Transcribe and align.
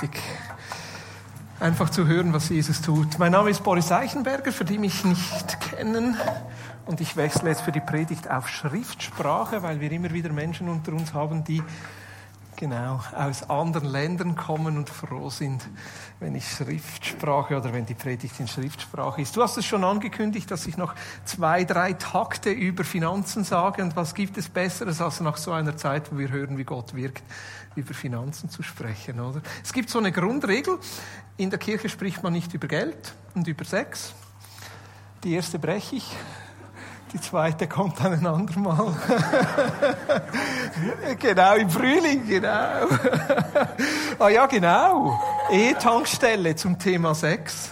Lässig. 0.00 0.22
Einfach 1.58 1.90
zu 1.90 2.06
hören, 2.06 2.32
was 2.32 2.50
Jesus 2.50 2.80
tut. 2.80 3.18
Mein 3.18 3.32
Name 3.32 3.50
ist 3.50 3.64
Boris 3.64 3.90
Eichenberger, 3.90 4.52
für 4.52 4.64
die 4.64 4.78
mich 4.78 5.04
nicht 5.04 5.60
kennen. 5.60 6.16
Und 6.86 7.00
ich 7.00 7.16
wechsle 7.16 7.48
jetzt 7.48 7.62
für 7.62 7.72
die 7.72 7.80
Predigt 7.80 8.30
auf 8.30 8.48
Schriftsprache, 8.48 9.64
weil 9.64 9.80
wir 9.80 9.90
immer 9.90 10.12
wieder 10.12 10.32
Menschen 10.32 10.68
unter 10.68 10.92
uns 10.92 11.14
haben, 11.14 11.42
die 11.42 11.64
genau 12.58 13.00
aus 13.14 13.48
anderen 13.48 13.88
Ländern 13.88 14.36
kommen 14.36 14.76
und 14.76 14.90
froh 14.90 15.30
sind, 15.30 15.62
wenn 16.18 16.34
ich 16.34 16.46
Schriftsprache 16.46 17.56
oder 17.56 17.72
wenn 17.72 17.86
die 17.86 17.94
Predigt 17.94 18.38
in 18.40 18.48
Schriftsprache 18.48 19.22
ist. 19.22 19.36
Du 19.36 19.42
hast 19.42 19.56
es 19.56 19.64
schon 19.64 19.84
angekündigt, 19.84 20.50
dass 20.50 20.66
ich 20.66 20.76
noch 20.76 20.94
zwei, 21.24 21.64
drei 21.64 21.92
Takte 21.92 22.50
über 22.50 22.84
Finanzen 22.84 23.44
sage. 23.44 23.82
Und 23.82 23.94
was 23.96 24.14
gibt 24.14 24.36
es 24.36 24.48
Besseres, 24.48 25.00
als 25.00 25.20
nach 25.20 25.36
so 25.36 25.52
einer 25.52 25.76
Zeit, 25.76 26.12
wo 26.12 26.18
wir 26.18 26.30
hören, 26.30 26.58
wie 26.58 26.64
Gott 26.64 26.94
wirkt, 26.94 27.22
über 27.76 27.94
Finanzen 27.94 28.50
zu 28.50 28.62
sprechen, 28.62 29.20
oder? 29.20 29.40
Es 29.62 29.72
gibt 29.72 29.88
so 29.88 30.00
eine 30.00 30.10
Grundregel. 30.10 30.78
In 31.36 31.50
der 31.50 31.60
Kirche 31.60 31.88
spricht 31.88 32.22
man 32.24 32.32
nicht 32.32 32.52
über 32.52 32.66
Geld 32.66 33.14
und 33.34 33.46
über 33.46 33.64
Sex. 33.64 34.12
Die 35.22 35.34
erste 35.34 35.60
breche 35.60 35.96
ich. 35.96 36.16
Die 37.12 37.20
zweite 37.20 37.66
kommt 37.66 37.98
dann 38.00 38.12
ein 38.12 38.26
andermal. 38.26 38.94
genau, 41.18 41.56
im 41.56 41.70
Frühling, 41.70 42.26
genau. 42.26 42.48
ah 44.18 44.28
ja, 44.28 44.46
genau. 44.46 45.18
E-Tankstelle 45.50 46.54
zum 46.54 46.78
Thema 46.78 47.14
Sex. 47.14 47.70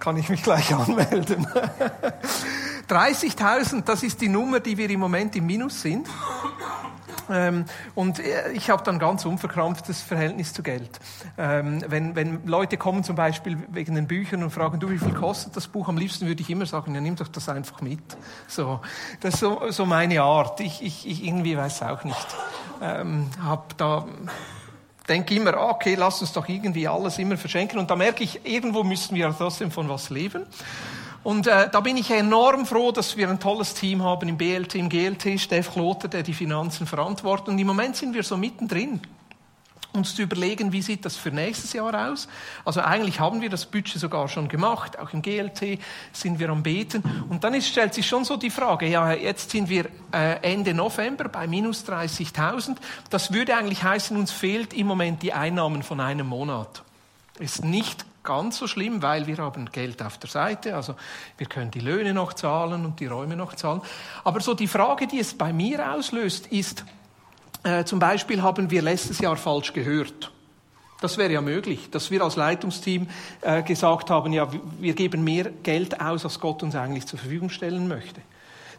Kann 0.00 0.16
ich 0.16 0.28
mich 0.28 0.42
gleich 0.42 0.74
anmelden. 0.74 1.46
30.000, 2.88 3.84
das 3.84 4.02
ist 4.02 4.20
die 4.20 4.28
Nummer, 4.28 4.60
die 4.60 4.76
wir 4.76 4.90
im 4.90 5.00
Moment 5.00 5.34
im 5.36 5.46
Minus 5.46 5.80
sind. 5.80 6.06
Ähm, 7.30 7.64
und 7.94 8.18
äh, 8.18 8.52
ich 8.52 8.70
habe 8.70 8.82
dann 8.84 8.98
ganz 8.98 9.24
unverkrampftes 9.24 10.02
Verhältnis 10.02 10.52
zu 10.52 10.62
Geld. 10.62 11.00
Ähm, 11.38 11.82
wenn, 11.88 12.14
wenn 12.16 12.46
Leute 12.46 12.76
kommen 12.76 13.04
zum 13.04 13.16
Beispiel 13.16 13.58
wegen 13.68 13.94
den 13.94 14.06
Büchern 14.06 14.42
und 14.42 14.50
fragen, 14.50 14.80
du, 14.80 14.90
wie 14.90 14.98
viel 14.98 15.14
kostet 15.14 15.56
das 15.56 15.68
Buch? 15.68 15.88
Am 15.88 15.96
liebsten 15.96 16.26
würde 16.26 16.42
ich 16.42 16.50
immer 16.50 16.66
sagen, 16.66 16.94
ja, 16.94 17.00
nimm 17.00 17.16
doch 17.16 17.28
das 17.28 17.48
einfach 17.48 17.80
mit. 17.80 18.02
So, 18.46 18.80
das 19.20 19.34
ist 19.34 19.40
so, 19.40 19.62
so 19.70 19.86
meine 19.86 20.22
Art. 20.22 20.60
Ich, 20.60 20.82
ich, 20.82 21.06
ich 21.08 21.24
irgendwie 21.24 21.56
weiß 21.56 21.82
auch 21.82 22.04
nicht. 22.04 22.26
Ähm, 22.82 23.28
hab 23.42 23.76
da 23.78 24.06
denke 25.08 25.34
immer, 25.34 25.56
okay, 25.70 25.94
lass 25.96 26.20
uns 26.20 26.32
doch 26.32 26.48
irgendwie 26.48 26.88
alles 26.88 27.18
immer 27.18 27.36
verschenken. 27.36 27.78
Und 27.78 27.90
da 27.90 27.96
merke 27.96 28.24
ich, 28.24 28.44
irgendwo 28.44 28.82
müssen 28.82 29.14
wir 29.14 29.34
trotzdem 29.36 29.70
von 29.70 29.88
was 29.88 30.10
leben. 30.10 30.46
Und 31.24 31.46
äh, 31.46 31.70
da 31.70 31.80
bin 31.80 31.96
ich 31.96 32.10
enorm 32.10 32.66
froh, 32.66 32.92
dass 32.92 33.16
wir 33.16 33.30
ein 33.30 33.40
tolles 33.40 33.72
Team 33.72 34.02
haben 34.02 34.28
im 34.28 34.36
BLT, 34.36 34.74
im 34.74 34.90
GLT, 34.90 35.40
Steff 35.40 35.72
Kloter, 35.72 36.06
der 36.06 36.22
die 36.22 36.34
Finanzen 36.34 36.86
verantwortet. 36.86 37.48
Und 37.48 37.58
im 37.58 37.66
Moment 37.66 37.96
sind 37.96 38.14
wir 38.14 38.22
so 38.22 38.36
mittendrin, 38.36 39.00
uns 39.94 40.14
zu 40.14 40.22
überlegen, 40.22 40.70
wie 40.72 40.82
sieht 40.82 41.06
das 41.06 41.16
für 41.16 41.30
nächstes 41.30 41.72
Jahr 41.72 42.10
aus. 42.10 42.28
Also 42.66 42.82
eigentlich 42.82 43.20
haben 43.20 43.40
wir 43.40 43.48
das 43.48 43.64
Budget 43.64 43.98
sogar 43.98 44.28
schon 44.28 44.48
gemacht, 44.48 44.98
auch 44.98 45.14
im 45.14 45.22
GLT 45.22 45.78
sind 46.12 46.38
wir 46.38 46.50
am 46.50 46.62
Beten. 46.62 47.02
Und 47.30 47.42
dann 47.42 47.54
ist, 47.54 47.68
stellt 47.68 47.94
sich 47.94 48.06
schon 48.06 48.24
so 48.24 48.36
die 48.36 48.50
Frage, 48.50 48.86
ja, 48.86 49.12
jetzt 49.12 49.50
sind 49.50 49.70
wir 49.70 49.86
äh, 50.12 50.42
Ende 50.42 50.74
November 50.74 51.30
bei 51.30 51.46
minus 51.46 51.86
30.000. 51.88 52.76
Das 53.08 53.32
würde 53.32 53.56
eigentlich 53.56 53.82
heißen, 53.82 54.14
uns 54.14 54.30
fehlt 54.30 54.74
im 54.74 54.88
Moment 54.88 55.22
die 55.22 55.32
Einnahmen 55.32 55.82
von 55.82 56.00
einem 56.00 56.26
Monat. 56.26 56.82
Ist 57.38 57.64
nicht 57.64 58.04
ganz 58.24 58.58
so 58.58 58.66
schlimm, 58.66 59.02
weil 59.02 59.26
wir 59.26 59.36
haben 59.38 59.70
Geld 59.70 60.02
auf 60.02 60.18
der 60.18 60.30
Seite, 60.30 60.74
also 60.74 60.96
wir 61.38 61.46
können 61.46 61.70
die 61.70 61.80
Löhne 61.80 62.14
noch 62.14 62.32
zahlen 62.32 62.84
und 62.84 62.98
die 62.98 63.06
Räume 63.06 63.36
noch 63.36 63.54
zahlen. 63.54 63.82
Aber 64.24 64.40
so 64.40 64.54
die 64.54 64.66
Frage, 64.66 65.06
die 65.06 65.20
es 65.20 65.34
bei 65.34 65.52
mir 65.52 65.92
auslöst, 65.92 66.48
ist, 66.48 66.84
äh, 67.62 67.84
zum 67.84 67.98
Beispiel 67.98 68.42
haben 68.42 68.70
wir 68.70 68.82
letztes 68.82 69.20
Jahr 69.20 69.36
falsch 69.36 69.72
gehört. 69.72 70.32
Das 71.00 71.18
wäre 71.18 71.32
ja 71.32 71.40
möglich, 71.40 71.90
dass 71.90 72.10
wir 72.10 72.22
als 72.22 72.36
Leitungsteam 72.36 73.08
äh, 73.42 73.62
gesagt 73.62 74.10
haben, 74.10 74.32
ja, 74.32 74.48
wir 74.80 74.94
geben 74.94 75.22
mehr 75.22 75.50
Geld 75.62 76.00
aus, 76.00 76.24
als 76.24 76.40
Gott 76.40 76.62
uns 76.62 76.74
eigentlich 76.74 77.06
zur 77.06 77.18
Verfügung 77.18 77.50
stellen 77.50 77.88
möchte. 77.88 78.22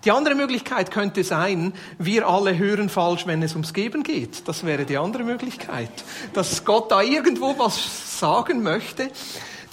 Die 0.03 0.11
andere 0.11 0.35
Möglichkeit 0.35 0.91
könnte 0.91 1.23
sein, 1.23 1.73
wir 1.97 2.27
alle 2.27 2.57
hören 2.57 2.89
falsch, 2.89 3.25
wenn 3.25 3.41
es 3.41 3.53
ums 3.53 3.73
Geben 3.73 4.03
geht. 4.03 4.47
Das 4.47 4.65
wäre 4.65 4.85
die 4.85 4.97
andere 4.97 5.23
Möglichkeit, 5.23 5.89
dass 6.33 6.65
Gott 6.65 6.91
da 6.91 7.01
irgendwo 7.01 7.57
was 7.57 8.19
sagen 8.19 8.61
möchte. 8.61 9.09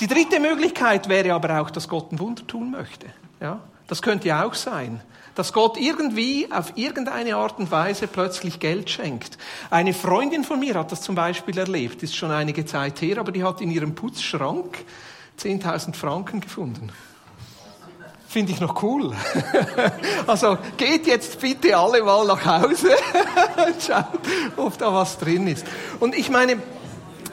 Die 0.01 0.07
dritte 0.07 0.41
Möglichkeit 0.41 1.09
wäre 1.09 1.35
aber 1.35 1.61
auch, 1.61 1.71
dass 1.71 1.89
Gott 1.89 2.13
ein 2.13 2.19
Wunder 2.19 2.47
tun 2.47 2.71
möchte. 2.71 3.07
Ja, 3.41 3.61
das 3.87 4.03
könnte 4.03 4.29
ja 4.29 4.45
auch 4.45 4.55
sein. 4.55 5.01
Dass 5.35 5.53
Gott 5.53 5.79
irgendwie 5.79 6.49
auf 6.51 6.77
irgendeine 6.77 7.37
Art 7.37 7.59
und 7.59 7.71
Weise 7.71 8.07
plötzlich 8.07 8.61
Geld 8.61 8.91
schenkt. 8.91 9.39
Eine 9.71 9.95
Freundin 9.95 10.45
von 10.45 10.61
mir 10.61 10.75
hat 10.75 10.93
das 10.93 11.01
zum 11.01 11.15
Beispiel 11.15 11.57
erlebt, 11.57 12.03
ist 12.03 12.17
schon 12.17 12.31
einige 12.31 12.67
Zeit 12.67 13.01
her, 13.01 13.19
aber 13.19 13.33
die 13.33 13.43
hat 13.43 13.61
in 13.61 13.71
ihrem 13.71 13.95
Putzschrank 13.95 14.85
10.000 15.39 15.95
Franken 15.95 16.41
gefunden. 16.41 16.91
Finde 18.33 18.51
ich 18.51 18.61
noch 18.61 18.83
cool. 18.83 19.15
also 20.27 20.57
geht 20.79 21.07
jetzt 21.07 21.39
bitte 21.39 21.77
alle 21.77 22.03
mal 22.03 22.27
nach 22.27 22.47
Hause 22.47 22.89
und 22.89 23.83
schaut, 23.87 24.21
ob 24.57 24.79
da 24.79 24.91
was 24.91 25.19
drin 25.19 25.47
ist. 25.49 25.67
Und 26.01 26.17
ich 26.17 26.31
meine, 26.31 26.57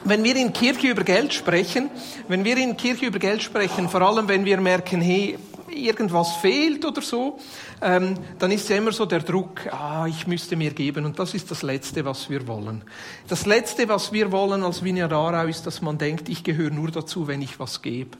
wenn 0.04 0.22
wir 0.22 0.36
in 0.36 0.52
Kirche 0.52 0.88
über 0.88 1.02
Geld 1.02 1.32
sprechen, 1.32 1.88
wenn 2.28 2.44
wir 2.44 2.54
in 2.58 2.76
Kirche 2.76 3.06
über 3.06 3.18
Geld 3.18 3.42
sprechen, 3.42 3.88
vor 3.88 4.02
allem 4.02 4.28
wenn 4.28 4.44
wir 4.44 4.60
merken, 4.60 5.00
hey, 5.00 5.38
irgendwas 5.70 6.36
fehlt 6.36 6.84
oder 6.84 7.00
so, 7.00 7.38
ähm, 7.80 8.18
dann 8.38 8.50
ist 8.50 8.68
ja 8.68 8.76
immer 8.76 8.92
so 8.92 9.06
der 9.06 9.20
Druck, 9.20 9.72
ah, 9.72 10.04
ich 10.06 10.26
müsste 10.26 10.54
mir 10.54 10.72
geben. 10.72 11.06
Und 11.06 11.18
das 11.18 11.32
ist 11.32 11.50
das 11.50 11.62
Letzte, 11.62 12.04
was 12.04 12.28
wir 12.28 12.46
wollen. 12.46 12.84
Das 13.26 13.46
Letzte, 13.46 13.88
was 13.88 14.12
wir 14.12 14.32
wollen 14.32 14.64
als 14.64 14.84
Vineyard 14.84 15.48
ist, 15.48 15.66
dass 15.66 15.80
man 15.80 15.96
denkt, 15.96 16.28
ich 16.28 16.44
gehöre 16.44 16.70
nur 16.70 16.90
dazu, 16.90 17.26
wenn 17.26 17.40
ich 17.40 17.58
was 17.58 17.80
gebe. 17.80 18.18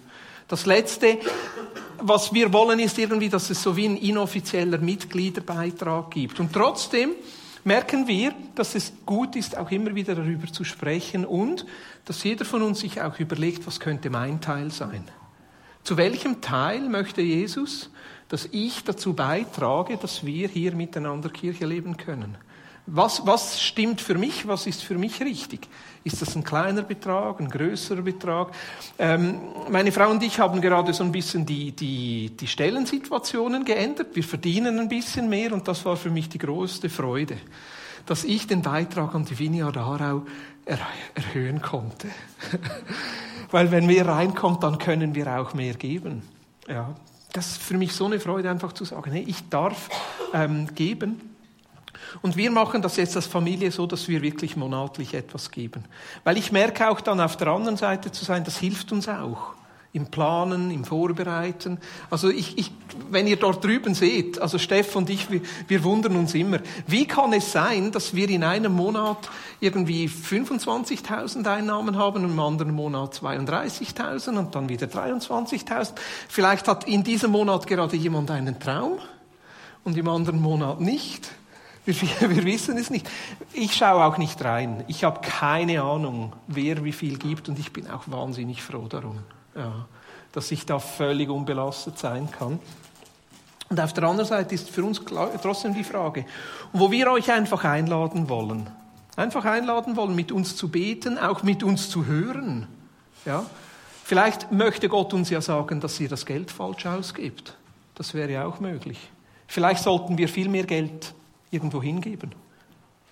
Das 0.51 0.67
Letzte, 0.67 1.19
was 2.01 2.33
wir 2.33 2.53
wollen, 2.53 2.79
ist 2.79 2.99
irgendwie, 2.99 3.29
dass 3.29 3.51
es 3.51 3.63
so 3.63 3.77
wie 3.77 3.87
ein 3.87 3.97
inoffizieller 3.97 4.79
Mitgliederbeitrag 4.79 6.11
gibt. 6.11 6.41
Und 6.41 6.53
trotzdem 6.53 7.11
merken 7.65 8.07
wir, 8.07 8.35
dass 8.55 8.75
es 8.75 8.93
gut 9.05 9.37
ist, 9.37 9.57
auch 9.57 9.71
immer 9.71 9.95
wieder 9.95 10.15
darüber 10.15 10.47
zu 10.53 10.65
sprechen 10.65 11.25
und 11.25 11.67
dass 12.05 12.25
jeder 12.25 12.45
von 12.45 12.63
uns 12.63 12.81
sich 12.81 13.01
auch 13.01 13.19
überlegt, 13.19 13.67
was 13.67 13.81
könnte 13.81 14.11
mein 14.11 14.41
Teil 14.41 14.71
sein. 14.71 15.05
Zu 15.85 15.97
welchem 15.97 16.41
Teil 16.41 16.89
möchte 16.89 17.23
Jesus, 17.23 17.91
dass 18.29 18.49
ich 18.53 18.85
dazu 18.85 19.15
beitrage, 19.15 19.97
dass 19.97 20.25
wir 20.25 20.49
hier 20.49 20.75
miteinander 20.75 21.31
Kirche 21.31 21.67
leben 21.67 21.97
können? 21.97 22.37
Was, 22.93 23.25
was 23.25 23.61
stimmt 23.61 24.01
für 24.01 24.17
mich? 24.17 24.49
Was 24.49 24.67
ist 24.67 24.83
für 24.83 24.99
mich 24.99 25.21
richtig? 25.21 25.69
Ist 26.03 26.21
das 26.21 26.35
ein 26.35 26.43
kleiner 26.43 26.83
Betrag, 26.83 27.39
ein 27.39 27.49
größerer 27.49 28.03
Betrag? 28.03 28.53
Ähm, 28.99 29.39
meine 29.71 29.93
Frau 29.93 30.11
und 30.11 30.23
ich 30.25 30.41
haben 30.41 30.61
gerade 30.61 30.93
so 30.93 31.05
ein 31.05 31.13
bisschen 31.13 31.47
die, 31.47 31.71
die, 31.71 32.31
die 32.31 32.47
Stellensituationen 32.49 33.65
geändert. 33.65 34.09
Wir 34.15 34.25
verdienen 34.25 34.81
ein 34.81 34.89
bisschen 34.89 35.29
mehr 35.29 35.53
und 35.53 35.69
das 35.69 35.85
war 35.85 35.97
für 35.97 36.11
mich 36.11 36.29
die 36.29 36.39
größte 36.39 36.91
Freude, 36.91 37.37
dass 38.07 38.25
ich 38.25 38.49
den 38.49 38.63
Beitrag 38.63 39.15
an 39.15 39.25
die 39.25 39.39
Vineyard 39.39 39.77
Aarau 39.77 40.23
er, 40.65 40.79
erhöhen 41.15 41.63
konnte. 41.63 42.09
Weil 43.53 43.71
wenn 43.71 43.87
mehr 43.87 44.07
reinkommt, 44.07 44.65
dann 44.65 44.79
können 44.79 45.15
wir 45.15 45.39
auch 45.39 45.55
mehr 45.55 45.75
geben. 45.75 46.23
Ja, 46.67 46.95
das 47.33 47.53
ist 47.53 47.63
für 47.63 47.79
mich 47.79 47.93
so 47.93 48.07
eine 48.07 48.19
Freude, 48.19 48.51
einfach 48.51 48.73
zu 48.73 48.85
sagen, 48.85 49.13
hey, 49.13 49.25
ich 49.29 49.49
darf 49.49 49.89
ähm, 50.33 50.75
geben. 50.75 51.21
Und 52.23 52.37
wir 52.37 52.51
machen 52.51 52.83
das 52.83 52.97
jetzt 52.97 53.17
als 53.17 53.27
Familie 53.27 53.71
so, 53.71 53.87
dass 53.87 54.09
wir 54.09 54.23
wirklich 54.23 54.57
monatlich 54.57 55.15
etwas 55.15 55.51
geben. 55.51 55.85
Weil 56.25 56.37
ich 56.37 56.53
merke 56.53 56.89
auch 56.91 57.01
dann 57.01 57.21
auf 57.21 57.37
der 57.37 57.49
anderen 57.49 57.77
Seite 57.77 58.13
zu 58.13 58.25
sein, 58.25 58.45
das 58.45 58.59
hilft 58.59 58.93
uns 58.93 59.09
auch. 59.09 59.55
Im 59.93 60.07
Planen, 60.07 60.71
im 60.71 60.85
Vorbereiten. 60.85 61.79
Also 62.11 62.31
ich, 62.31 62.57
ich, 62.57 62.71
wenn 63.11 63.27
ihr 63.27 63.37
dort 63.37 63.65
drüben 63.65 63.95
seht, 63.95 64.41
also 64.41 64.57
Steff 64.57 64.95
und 64.95 65.11
ich, 65.11 65.33
wir, 65.33 65.41
wir 65.67 65.83
wundern 65.83 66.15
uns 66.15 66.33
immer, 66.33 66.61
wie 66.87 67.07
kann 67.07 67.33
es 67.33 67.51
sein, 67.51 67.91
dass 67.91 68.15
wir 68.15 68.29
in 68.29 68.45
einem 68.45 68.73
Monat 68.73 69.29
irgendwie 69.59 70.07
25.000 70.07 71.45
Einnahmen 71.45 71.97
haben 71.99 72.23
im 72.23 72.39
anderen 72.39 72.73
Monat 72.73 73.15
32.000 73.15 74.39
und 74.39 74.55
dann 74.55 74.69
wieder 74.69 74.87
23.000? 74.87 75.95
Vielleicht 76.29 76.69
hat 76.69 76.87
in 76.87 77.03
diesem 77.03 77.33
Monat 77.33 77.67
gerade 77.67 77.97
jemand 77.97 78.31
einen 78.31 78.61
Traum 78.61 79.01
und 79.83 79.97
im 79.97 80.09
anderen 80.09 80.41
Monat 80.41 80.81
nicht. 80.81 81.33
Wir, 81.87 81.95
wir, 82.21 82.45
wissen 82.45 82.77
es 82.77 82.91
nicht. 82.91 83.09
Ich 83.53 83.75
schaue 83.75 84.05
auch 84.05 84.19
nicht 84.19 84.45
rein. 84.45 84.85
Ich 84.87 85.05
habe 85.05 85.21
keine 85.23 85.83
Ahnung, 85.83 86.35
wer 86.47 86.85
wie 86.85 86.93
viel 86.93 87.19
gibt 87.19 87.49
und 87.49 87.59
ich 87.59 87.73
bin 87.73 87.89
auch 87.91 88.05
wahnsinnig 88.07 88.63
froh 88.63 88.87
darum, 88.89 89.19
ja, 89.55 89.87
dass 90.33 90.51
ich 90.51 90.67
da 90.67 90.79
völlig 90.79 91.31
unbelastet 91.31 91.99
sein 91.99 92.31
kann. 92.31 92.59
Und 93.71 93.81
auf 93.81 93.93
der 93.93 94.05
anderen 94.05 94.29
Seite 94.29 94.55
ist 94.55 94.69
für 94.69 94.85
uns 94.85 95.01
trotzdem 95.41 95.75
die 95.75 95.85
Frage, 95.85 96.27
wo 96.73 96.91
wir 96.91 97.11
euch 97.13 97.31
einfach 97.31 97.65
einladen 97.65 98.29
wollen, 98.29 98.69
einfach 99.17 99.45
einladen 99.45 99.97
wollen, 99.97 100.15
mit 100.15 100.33
uns 100.33 100.57
zu 100.57 100.69
beten, 100.69 101.19
auch 101.19 101.43
mit 101.45 101.63
uns 101.63 101.89
zu 101.89 102.05
hören. 102.05 102.67
Ja? 103.25 103.47
Vielleicht 104.05 104.51
möchte 104.51 104.89
Gott 104.89 105.15
uns 105.15 105.31
ja 105.31 105.41
sagen, 105.41 105.81
dass 105.81 106.01
ihr 106.01 106.09
das 106.09 106.27
Geld 106.27 106.51
falsch 106.51 106.85
ausgibt. 106.85 107.57
Das 107.95 108.13
wäre 108.13 108.33
ja 108.33 108.45
auch 108.45 108.59
möglich. 108.59 108.99
Vielleicht 109.47 109.85
sollten 109.85 110.19
wir 110.19 110.29
viel 110.29 110.49
mehr 110.49 110.65
Geld 110.65 111.15
irgendwo 111.51 111.83
hingeben. 111.83 112.33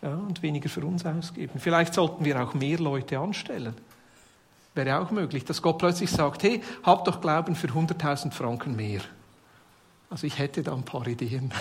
ja, 0.03 0.15
und 0.15 0.43
weniger 0.43 0.69
für 0.69 0.85
uns 0.85 1.05
ausgeben. 1.05 1.59
Vielleicht 1.59 1.95
sollten 1.95 2.25
wir 2.25 2.43
auch 2.43 2.55
mehr 2.55 2.79
Leute 2.79 3.19
anstellen. 3.19 3.75
Wäre 4.75 5.01
auch 5.01 5.11
möglich, 5.11 5.45
dass 5.45 5.61
Gott 5.61 5.79
plötzlich 5.79 6.11
sagt, 6.11 6.43
hey, 6.45 6.63
habt 6.85 7.09
doch 7.09 7.21
Glauben 7.21 7.57
für 7.57 7.69
100.000 7.69 8.31
Franken 8.31 8.77
mehr. 8.77 9.01
Also 10.11 10.27
ich 10.27 10.39
hätte 10.39 10.63
da 10.63 10.73
ein 10.73 10.85
paar 10.85 11.07
Ideen. 11.07 11.53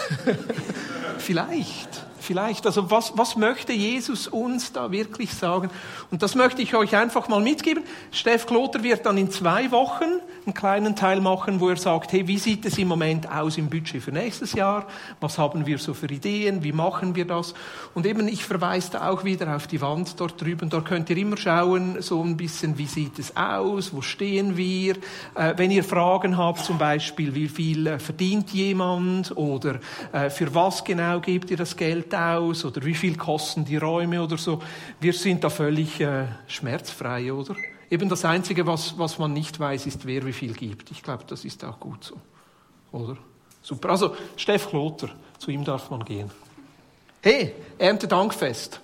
Vielleicht. 1.18 2.06
Vielleicht, 2.28 2.66
also 2.66 2.92
was, 2.92 3.18
was 3.18 3.38
möchte 3.38 3.72
Jesus 3.72 4.28
uns 4.28 4.74
da 4.74 4.92
wirklich 4.92 5.34
sagen? 5.34 5.70
Und 6.12 6.24
das 6.24 6.36
möchte 6.36 6.62
ich 6.62 6.76
euch 6.76 6.94
einfach 6.94 7.30
mal 7.30 7.40
mitgeben. 7.40 7.86
Steff 8.12 8.46
Kloter 8.46 8.84
wird 8.84 9.06
dann 9.06 9.18
in 9.18 9.32
zwei 9.32 9.72
Wochen 9.72 10.20
einen 10.46 10.54
kleinen 10.54 10.98
Teil 10.98 11.22
machen, 11.22 11.62
wo 11.62 11.70
er 11.70 11.78
sagt, 11.78 12.12
hey, 12.12 12.28
wie 12.28 12.38
sieht 12.38 12.66
es 12.66 12.78
im 12.78 12.90
Moment 12.90 13.32
aus 13.32 13.58
im 13.58 13.70
Budget 13.70 14.04
für 14.04 14.12
nächstes 14.12 14.52
Jahr? 14.52 14.88
Was 15.22 15.38
haben 15.38 15.66
wir 15.66 15.78
so 15.78 15.94
für 15.94 16.08
Ideen? 16.08 16.64
Wie 16.66 16.74
machen 16.74 17.16
wir 17.16 17.24
das? 17.24 17.54
Und 17.94 18.06
eben, 18.06 18.28
ich 18.28 18.44
verweise 18.44 18.92
da 18.92 19.10
auch 19.10 19.24
wieder 19.24 19.56
auf 19.56 19.68
die 19.68 19.80
Wand 19.80 20.20
dort 20.20 20.42
drüben. 20.42 20.70
Da 20.70 20.82
könnt 20.82 21.10
ihr 21.10 21.18
immer 21.18 21.38
schauen, 21.38 22.02
so 22.02 22.22
ein 22.22 22.36
bisschen, 22.36 22.78
wie 22.78 22.88
sieht 22.88 23.20
es 23.20 23.38
aus? 23.38 23.94
Wo 23.94 24.02
stehen 24.02 24.58
wir? 24.58 24.98
Äh, 25.34 25.54
wenn 25.56 25.72
ihr 25.72 25.86
Fragen 25.86 26.38
habt, 26.38 26.60
zum 26.60 26.78
Beispiel, 26.78 27.34
wie 27.36 27.48
viel 27.48 27.88
äh, 27.88 28.00
verdient 28.00 28.52
jemand? 28.52 29.36
Oder 29.38 29.80
äh, 30.12 30.30
für 30.30 30.54
was 30.54 30.84
genau 30.84 31.22
gebt 31.22 31.52
ihr 31.52 31.58
das 31.58 31.78
Geld 31.78 32.12
aus 32.18 32.66
oder 32.66 32.84
wie 32.84 32.96
viel 32.96 33.16
kosten 33.16 33.66
die 33.66 33.78
Räume 33.78 34.22
oder 34.22 34.38
so. 34.38 34.62
Wir 35.00 35.14
sind 35.14 35.44
da 35.44 35.50
völlig 35.50 36.00
äh, 36.02 36.26
schmerzfrei, 36.48 37.32
oder? 37.32 37.56
Eben 37.90 38.10
das 38.10 38.26
Einzige, 38.26 38.68
was, 38.68 38.98
was 38.98 39.18
man 39.18 39.34
nicht 39.34 39.60
weiß, 39.60 39.86
ist, 39.86 40.06
wer 40.06 40.26
wie 40.26 40.34
viel 40.34 40.54
gibt. 40.54 40.92
Ich 40.92 41.04
glaube, 41.04 41.24
das 41.28 41.46
ist 41.46 41.64
auch 41.64 41.80
gut 41.80 42.04
so, 42.04 42.16
oder? 42.92 43.18
Super. 43.62 43.90
Also, 43.90 44.16
Steff 44.36 44.70
Kloter, 44.70 45.10
zu 45.38 45.52
ihm 45.52 45.64
darf 45.64 45.90
man 45.90 46.04
gehen. 46.04 46.32
Hey, 47.22 47.54
Erntedankfest. 47.78 48.82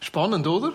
Spannend, 0.00 0.46
oder? 0.46 0.72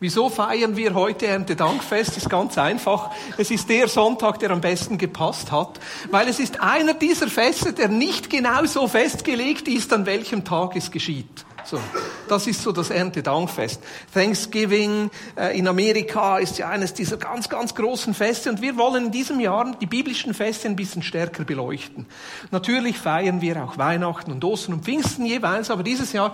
Wieso 0.00 0.28
feiern 0.28 0.76
wir 0.76 0.94
heute 0.94 1.26
Erntedankfest? 1.26 2.18
Ist 2.18 2.30
ganz 2.30 2.56
einfach. 2.56 3.10
Es 3.36 3.50
ist 3.50 3.68
der 3.68 3.88
Sonntag, 3.88 4.38
der 4.38 4.50
am 4.52 4.60
besten 4.60 4.96
gepasst 4.96 5.50
hat, 5.50 5.80
weil 6.12 6.28
es 6.28 6.38
ist 6.38 6.60
einer 6.60 6.94
dieser 6.94 7.26
Feste, 7.26 7.72
der 7.72 7.88
nicht 7.88 8.30
genau 8.30 8.64
so 8.66 8.86
festgelegt 8.86 9.66
ist, 9.66 9.92
an 9.92 10.06
welchem 10.06 10.44
Tag 10.44 10.76
es 10.76 10.92
geschieht. 10.92 11.44
So, 11.64 11.80
das 12.28 12.46
ist 12.46 12.62
so 12.62 12.70
das 12.70 12.90
Erntedankfest. 12.90 13.82
Thanksgiving 14.14 15.10
äh, 15.36 15.58
in 15.58 15.66
Amerika 15.66 16.38
ist 16.38 16.58
ja 16.58 16.68
eines 16.68 16.94
dieser 16.94 17.16
ganz, 17.16 17.48
ganz 17.48 17.74
großen 17.74 18.14
Feste 18.14 18.50
und 18.50 18.62
wir 18.62 18.76
wollen 18.76 19.06
in 19.06 19.10
diesem 19.10 19.40
Jahr 19.40 19.76
die 19.80 19.86
biblischen 19.86 20.32
Feste 20.32 20.68
ein 20.68 20.76
bisschen 20.76 21.02
stärker 21.02 21.42
beleuchten. 21.42 22.06
Natürlich 22.52 22.96
feiern 22.98 23.40
wir 23.40 23.64
auch 23.64 23.76
Weihnachten 23.78 24.30
und 24.30 24.44
Ostern 24.44 24.74
und 24.74 24.84
Pfingsten 24.84 25.26
jeweils, 25.26 25.70
aber 25.70 25.82
dieses 25.82 26.12
Jahr 26.12 26.32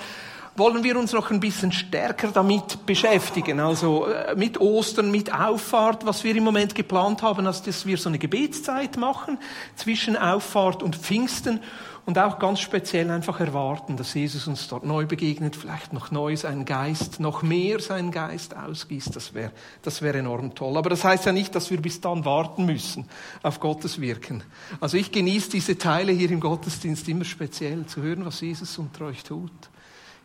wollen 0.57 0.85
wir 0.85 0.99
uns 0.99 1.13
noch 1.13 1.31
ein 1.31 1.41
bisschen 1.41 1.73
stärker 1.73 2.29
damit 2.29 2.87
beschäftigen. 2.87 3.61
Also 3.61 4.07
äh, 4.07 4.35
mit 4.37 4.61
Ostern, 4.61 5.11
mit 5.11 5.33
Auffahrt, 5.33 6.07
was 6.07 6.23
wir 6.23 6.37
im 6.37 6.45
Moment 6.45 6.75
geplant 6.75 7.23
haben, 7.23 7.47
also 7.47 7.65
dass 7.65 7.87
wir 7.87 7.97
so 7.97 8.09
eine 8.09 8.19
Gebetszeit 8.19 8.97
machen 8.97 9.39
zwischen 9.75 10.17
Auffahrt 10.17 10.83
und 10.83 10.97
Pfingsten 10.97 11.61
und 12.07 12.19
auch 12.19 12.39
ganz 12.39 12.61
speziell 12.61 13.11
einfach 13.11 13.41
erwarten, 13.41 13.97
dass 13.97 14.13
Jesus 14.13 14.47
uns 14.47 14.69
dort 14.69 14.85
neu 14.85 15.07
begegnet, 15.07 15.57
vielleicht 15.57 15.93
noch 15.95 16.11
neu 16.11 16.37
seinen 16.37 16.67
Geist, 16.67 17.19
noch 17.19 17.43
mehr 17.43 17.81
seinen 17.81 18.11
Geist 18.11 18.55
ausgießt. 18.55 19.17
Das 19.17 19.33
wäre 19.33 19.53
das 19.83 20.03
wäre 20.03 20.19
enorm 20.19 20.55
toll. 20.55 20.77
Aber 20.77 20.91
das 20.91 21.03
heißt 21.03 21.25
ja 21.25 21.33
nicht, 21.33 21.55
dass 21.55 21.71
wir 21.71 21.81
bis 21.81 22.01
dann 22.01 22.25
warten 22.25 22.67
müssen 22.67 23.07
auf 23.43 23.59
Gottes 23.59 24.01
Wirken. 24.01 24.45
Also 24.81 24.99
ich 24.99 25.13
genieße 25.13 25.51
diese 25.51 25.79
Teile 25.79 26.13
hier 26.13 26.31
im 26.31 26.41
Gottesdienst 26.41 27.09
immer 27.09 27.25
speziell, 27.25 27.87
zu 27.87 28.03
hören, 28.03 28.27
was 28.27 28.41
Jesus 28.41 28.79
unter 28.79 29.07
euch 29.07 29.25
tut. 29.25 29.51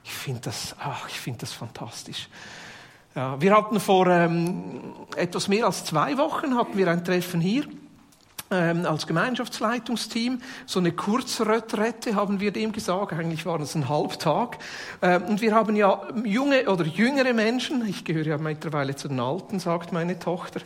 Ich 0.04 0.12
finde 0.12 0.42
das, 0.42 0.76
ach, 0.80 1.08
ich 1.08 1.20
finde 1.20 1.40
das 1.40 1.54
fantastisch. 1.54 2.30
Ja, 3.16 3.40
wir 3.42 3.56
hatten 3.56 3.80
vor 3.80 4.08
ähm, 4.08 4.82
etwas 5.16 5.48
mehr 5.48 5.66
als 5.66 5.84
zwei 5.86 6.18
Wochen 6.18 6.56
hatten 6.56 6.78
wir 6.78 6.90
ein 6.90 7.04
Treffen 7.04 7.42
hier 7.42 7.66
ähm, 8.52 8.86
als 8.86 9.08
Gemeinschaftsleitungsteam. 9.08 10.42
So 10.66 10.80
eine 10.80 10.92
Kurzretrette 10.92 12.16
haben 12.16 12.40
wir 12.40 12.52
dem 12.52 12.72
gesagt. 12.72 13.14
Eigentlich 13.14 13.46
war 13.46 13.60
es 13.60 13.76
ein 13.76 13.90
Halbtag. 13.90 14.58
Ähm, 15.02 15.24
und 15.24 15.42
wir 15.42 15.54
haben 15.54 15.76
ja 15.76 16.02
junge 16.24 16.70
oder 16.70 16.86
jüngere 16.86 17.34
Menschen, 17.34 17.88
ich 17.88 18.06
gehöre 18.06 18.26
ja 18.26 18.38
mittlerweile 18.38 18.96
zu 18.96 19.08
den 19.08 19.20
Alten, 19.20 19.60
sagt 19.60 19.92
meine 19.92 20.20
Tochter, 20.20 20.62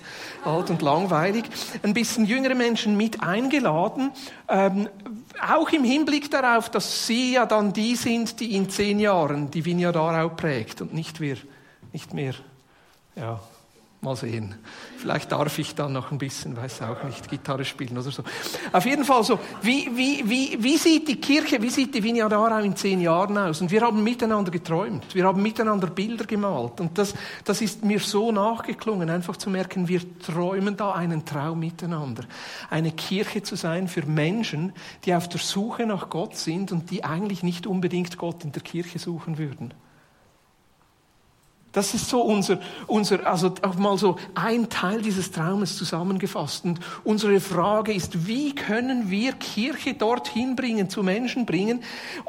alt 0.45 0.69
und 0.69 0.81
langweilig, 0.81 1.45
ein 1.83 1.93
bisschen 1.93 2.25
jüngere 2.25 2.55
Menschen 2.55 2.97
mit 2.97 3.21
eingeladen, 3.21 4.11
ähm, 4.47 4.87
auch 5.45 5.69
im 5.71 5.83
Hinblick 5.83 6.31
darauf, 6.31 6.69
dass 6.69 7.07
sie 7.07 7.33
ja 7.33 7.45
dann 7.45 7.73
die 7.73 7.95
sind, 7.95 8.39
die 8.39 8.55
in 8.55 8.69
zehn 8.69 8.99
Jahren 8.99 9.51
die 9.51 9.65
Vinja 9.65 9.91
Darau 9.91 10.29
prägt 10.29 10.81
und 10.81 10.93
nicht 10.93 11.19
wir, 11.19 11.37
nicht 11.91 12.13
mehr, 12.13 12.33
ja, 13.15 13.39
Mal 14.03 14.15
sehen. 14.17 14.55
Vielleicht 14.97 15.31
darf 15.31 15.57
ich 15.59 15.75
dann 15.75 15.93
noch 15.93 16.11
ein 16.11 16.17
bisschen, 16.17 16.57
weiß 16.57 16.81
auch 16.81 17.03
nicht, 17.03 17.29
Gitarre 17.29 17.63
spielen 17.63 17.97
oder 17.97 18.11
so. 18.11 18.21
Auf 18.71 18.85
jeden 18.85 19.05
Fall 19.05 19.23
so, 19.23 19.39
wie, 19.61 19.89
wie, 19.95 20.29
wie, 20.29 20.61
wie 20.61 20.77
sieht 20.77 21.07
die 21.07 21.15
Kirche, 21.15 21.61
wie 21.61 21.69
sieht 21.69 21.95
die 21.95 22.03
Vineyard 22.03 22.33
Aarau 22.33 22.59
in 22.59 22.75
zehn 22.75 22.99
Jahren 22.99 23.37
aus? 23.37 23.61
Und 23.61 23.71
wir 23.71 23.81
haben 23.81 24.03
miteinander 24.03 24.51
geträumt. 24.51 25.15
Wir 25.15 25.23
haben 25.23 25.41
miteinander 25.41 25.87
Bilder 25.87 26.25
gemalt. 26.25 26.81
Und 26.81 26.97
das, 26.97 27.13
das 27.45 27.61
ist 27.61 27.85
mir 27.85 27.99
so 27.99 28.33
nachgeklungen, 28.33 29.09
einfach 29.09 29.37
zu 29.37 29.49
merken, 29.49 29.87
wir 29.87 30.01
träumen 30.19 30.75
da 30.75 30.91
einen 30.91 31.23
Traum 31.23 31.59
miteinander. 31.59 32.23
Eine 32.69 32.91
Kirche 32.91 33.41
zu 33.41 33.55
sein 33.55 33.87
für 33.87 34.05
Menschen, 34.05 34.73
die 35.05 35.15
auf 35.15 35.29
der 35.29 35.39
Suche 35.39 35.85
nach 35.85 36.09
Gott 36.09 36.35
sind 36.35 36.73
und 36.73 36.91
die 36.91 37.05
eigentlich 37.05 37.41
nicht 37.41 37.67
unbedingt 37.67 38.17
Gott 38.17 38.43
in 38.43 38.51
der 38.51 38.63
Kirche 38.63 38.99
suchen 38.99 39.37
würden. 39.37 39.73
Das 41.73 41.95
ist 41.95 42.07
so 42.07 42.21
unser, 42.21 42.59
unser, 42.85 43.25
also 43.25 43.53
auch 43.63 43.75
mal 43.75 43.97
so 43.97 44.17
ein 44.35 44.69
Teil 44.69 45.01
dieses 45.01 45.31
Traumes 45.31 45.75
zusammengefasst. 45.75 46.65
Und 46.65 46.79
unsere 47.03 47.39
Frage 47.39 47.91
ist, 47.91 48.27
wie 48.27 48.53
können 48.53 49.09
wir 49.09 49.33
Kirche 49.33 49.95
dorthin 49.95 50.55
bringen, 50.55 50.89
zu 50.89 51.01
Menschen 51.01 51.47
bringen, 51.47 51.83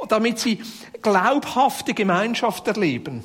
damit 0.09 0.39
sie 0.39 0.63
glaubhafte 1.03 1.93
Gemeinschaft 1.93 2.67
erleben? 2.67 3.23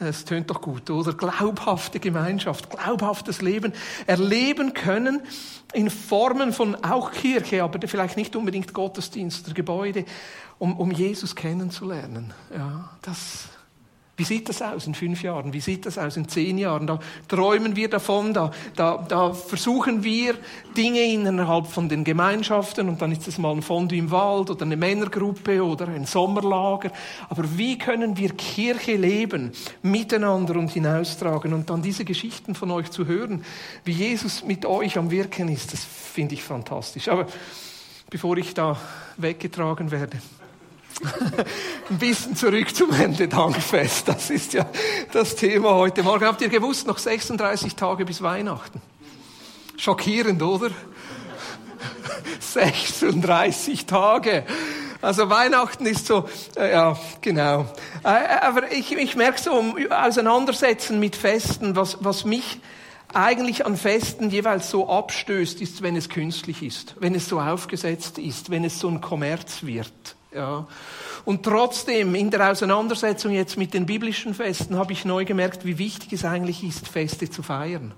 Es 0.00 0.24
tönt 0.24 0.50
doch 0.50 0.60
gut, 0.60 0.90
oder? 0.90 1.12
Glaubhafte 1.12 2.00
Gemeinschaft, 2.00 2.68
glaubhaftes 2.68 3.40
Leben 3.40 3.72
erleben 4.08 4.74
können 4.74 5.22
in 5.72 5.90
Formen 5.90 6.52
von 6.52 6.74
auch 6.84 7.12
Kirche, 7.12 7.62
aber 7.62 7.86
vielleicht 7.86 8.16
nicht 8.16 8.34
unbedingt 8.34 8.74
Gottesdienst 8.74 9.46
oder 9.46 9.54
Gebäude, 9.54 10.04
um, 10.58 10.76
um 10.76 10.90
Jesus 10.90 11.36
kennenzulernen. 11.36 12.34
Ja, 12.52 12.90
das, 13.02 13.44
wie 14.16 14.24
sieht 14.24 14.48
das 14.48 14.62
aus 14.62 14.86
in 14.86 14.94
fünf 14.94 15.22
Jahren? 15.22 15.52
Wie 15.52 15.60
sieht 15.60 15.86
das 15.86 15.98
aus 15.98 16.16
in 16.16 16.28
zehn 16.28 16.56
Jahren? 16.56 16.86
Da 16.86 17.00
träumen 17.26 17.74
wir 17.74 17.90
davon, 17.90 18.32
da, 18.32 18.52
da, 18.76 19.04
da 19.08 19.32
versuchen 19.32 20.04
wir 20.04 20.36
Dinge 20.76 21.02
innerhalb 21.02 21.66
von 21.66 21.88
den 21.88 22.04
Gemeinschaften 22.04 22.88
und 22.88 23.02
dann 23.02 23.10
ist 23.10 23.26
es 23.26 23.38
mal 23.38 23.52
ein 23.52 23.62
Fondue 23.62 23.98
im 23.98 24.12
Wald 24.12 24.50
oder 24.50 24.62
eine 24.62 24.76
Männergruppe 24.76 25.64
oder 25.64 25.88
ein 25.88 26.06
Sommerlager. 26.06 26.92
Aber 27.28 27.58
wie 27.58 27.76
können 27.76 28.16
wir 28.16 28.30
Kirche 28.30 28.94
leben, 28.96 29.50
miteinander 29.82 30.56
und 30.56 30.70
hinaustragen 30.70 31.52
und 31.52 31.68
dann 31.68 31.82
diese 31.82 32.04
Geschichten 32.04 32.54
von 32.54 32.70
euch 32.70 32.92
zu 32.92 33.06
hören, 33.06 33.44
wie 33.84 33.92
Jesus 33.92 34.44
mit 34.44 34.64
euch 34.64 34.96
am 34.96 35.10
Wirken 35.10 35.48
ist, 35.48 35.72
das 35.72 35.84
finde 35.84 36.34
ich 36.34 36.42
fantastisch. 36.44 37.08
Aber 37.08 37.26
bevor 38.10 38.36
ich 38.36 38.54
da 38.54 38.78
weggetragen 39.16 39.90
werde, 39.90 40.18
ein 41.90 41.98
bisschen 41.98 42.36
zurück 42.36 42.74
zum 42.74 42.92
Ende 42.92 43.28
Dankfest. 43.28 44.08
Das 44.08 44.30
ist 44.30 44.52
ja 44.52 44.66
das 45.12 45.36
Thema 45.36 45.74
heute 45.74 46.02
Morgen. 46.02 46.24
Habt 46.24 46.40
ihr 46.40 46.48
gewusst, 46.48 46.86
noch 46.86 46.98
36 46.98 47.74
Tage 47.74 48.04
bis 48.04 48.22
Weihnachten? 48.22 48.80
Schockierend, 49.76 50.42
oder? 50.42 50.70
36 52.40 53.86
Tage. 53.86 54.44
Also 55.02 55.28
Weihnachten 55.28 55.84
ist 55.84 56.06
so, 56.06 56.28
äh, 56.56 56.72
ja, 56.72 56.98
genau. 57.20 57.66
Äh, 58.02 58.08
aber 58.40 58.72
ich, 58.72 58.96
ich 58.96 59.16
merke 59.16 59.40
so, 59.40 59.52
um 59.52 59.76
Auseinandersetzen 59.90 60.98
mit 60.98 61.14
Festen, 61.14 61.76
was, 61.76 61.98
was 62.00 62.24
mich 62.24 62.60
eigentlich 63.12 63.66
an 63.66 63.76
Festen 63.76 64.30
jeweils 64.30 64.70
so 64.70 64.88
abstößt, 64.88 65.60
ist, 65.60 65.82
wenn 65.82 65.94
es 65.96 66.08
künstlich 66.08 66.62
ist, 66.62 66.94
wenn 67.00 67.14
es 67.14 67.28
so 67.28 67.40
aufgesetzt 67.40 68.18
ist, 68.18 68.50
wenn 68.50 68.64
es 68.64 68.80
so 68.80 68.88
ein 68.88 69.00
Kommerz 69.00 69.62
wird. 69.62 69.92
Ja. 70.34 70.66
Und 71.24 71.44
trotzdem, 71.44 72.14
in 72.14 72.30
der 72.30 72.50
Auseinandersetzung 72.50 73.32
jetzt 73.32 73.56
mit 73.56 73.72
den 73.72 73.86
biblischen 73.86 74.34
Festen, 74.34 74.76
habe 74.76 74.92
ich 74.92 75.04
neu 75.04 75.24
gemerkt, 75.24 75.64
wie 75.64 75.78
wichtig 75.78 76.12
es 76.12 76.24
eigentlich 76.24 76.64
ist, 76.64 76.88
Feste 76.88 77.30
zu 77.30 77.42
feiern. 77.42 77.92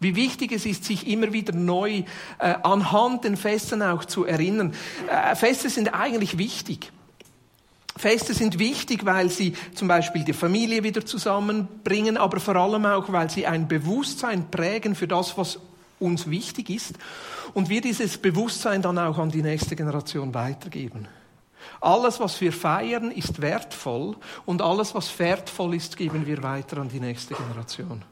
Wie 0.00 0.16
wichtig 0.16 0.52
es 0.52 0.66
ist, 0.66 0.84
sich 0.84 1.06
immer 1.06 1.32
wieder 1.32 1.54
neu 1.54 2.04
äh, 2.38 2.54
anhand 2.62 3.24
den 3.24 3.36
Festen 3.36 3.82
auch 3.82 4.04
zu 4.04 4.24
erinnern. 4.24 4.74
Äh, 5.08 5.34
Feste 5.34 5.68
sind 5.68 5.94
eigentlich 5.94 6.38
wichtig. 6.38 6.92
Feste 7.96 8.34
sind 8.34 8.58
wichtig, 8.58 9.04
weil 9.04 9.30
sie 9.30 9.54
zum 9.74 9.88
Beispiel 9.88 10.24
die 10.24 10.32
Familie 10.32 10.82
wieder 10.82 11.06
zusammenbringen, 11.06 12.16
aber 12.16 12.40
vor 12.40 12.56
allem 12.56 12.86
auch, 12.86 13.10
weil 13.12 13.30
sie 13.30 13.46
ein 13.46 13.68
Bewusstsein 13.68 14.50
prägen 14.50 14.94
für 14.94 15.06
das, 15.06 15.38
was 15.38 15.58
uns 16.00 16.28
wichtig 16.28 16.70
ist 16.70 16.94
und 17.54 17.68
wir 17.68 17.80
dieses 17.80 18.18
Bewusstsein 18.18 18.82
dann 18.82 18.98
auch 18.98 19.18
an 19.18 19.30
die 19.30 19.42
nächste 19.42 19.76
Generation 19.76 20.34
weitergeben. 20.34 21.06
Alles, 21.80 22.20
was 22.20 22.40
wir 22.40 22.52
feiern, 22.52 23.10
ist 23.10 23.40
wertvoll 23.40 24.16
und 24.46 24.62
alles, 24.62 24.94
was 24.94 25.18
wertvoll 25.18 25.74
ist, 25.74 25.96
geben 25.96 26.26
wir 26.26 26.42
weiter 26.42 26.78
an 26.78 26.88
die 26.88 27.00
nächste 27.00 27.34
Generation. 27.34 28.02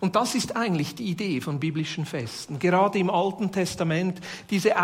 Und 0.00 0.14
das 0.14 0.34
ist 0.34 0.56
eigentlich 0.56 0.94
die 0.94 1.04
Idee 1.04 1.40
von 1.40 1.58
biblischen 1.58 2.06
Festen. 2.06 2.58
Gerade 2.58 2.98
im 2.98 3.10
Alten 3.10 3.50
Testament, 3.50 4.20
diese, 4.50 4.74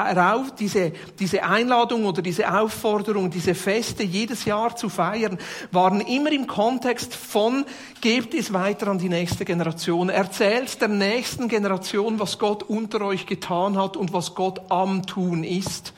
diese, 0.59 0.93
diese 1.19 1.45
Einladung 1.45 2.05
oder 2.05 2.21
diese 2.21 2.53
Aufforderung, 2.53 3.31
diese 3.31 3.55
Feste 3.55 4.03
jedes 4.03 4.45
Jahr 4.45 4.75
zu 4.75 4.89
feiern, 4.89 5.39
waren 5.71 6.01
immer 6.01 6.33
im 6.33 6.47
Kontext 6.47 7.15
von, 7.15 7.65
gebt 8.01 8.35
es 8.35 8.53
weiter 8.53 8.89
an 8.89 8.99
die 8.99 9.09
nächste 9.09 9.45
Generation. 9.45 10.09
Erzählt 10.09 10.81
der 10.81 10.89
nächsten 10.89 11.49
Generation, 11.49 12.19
was 12.19 12.39
Gott 12.39 12.65
unter 12.65 13.03
euch 13.03 13.27
getan 13.27 13.79
hat 13.79 13.97
und 13.97 14.13
was 14.13 14.35
Gott 14.35 14.63
am 14.71 15.07
Tun 15.07 15.45
ist. 15.45 15.93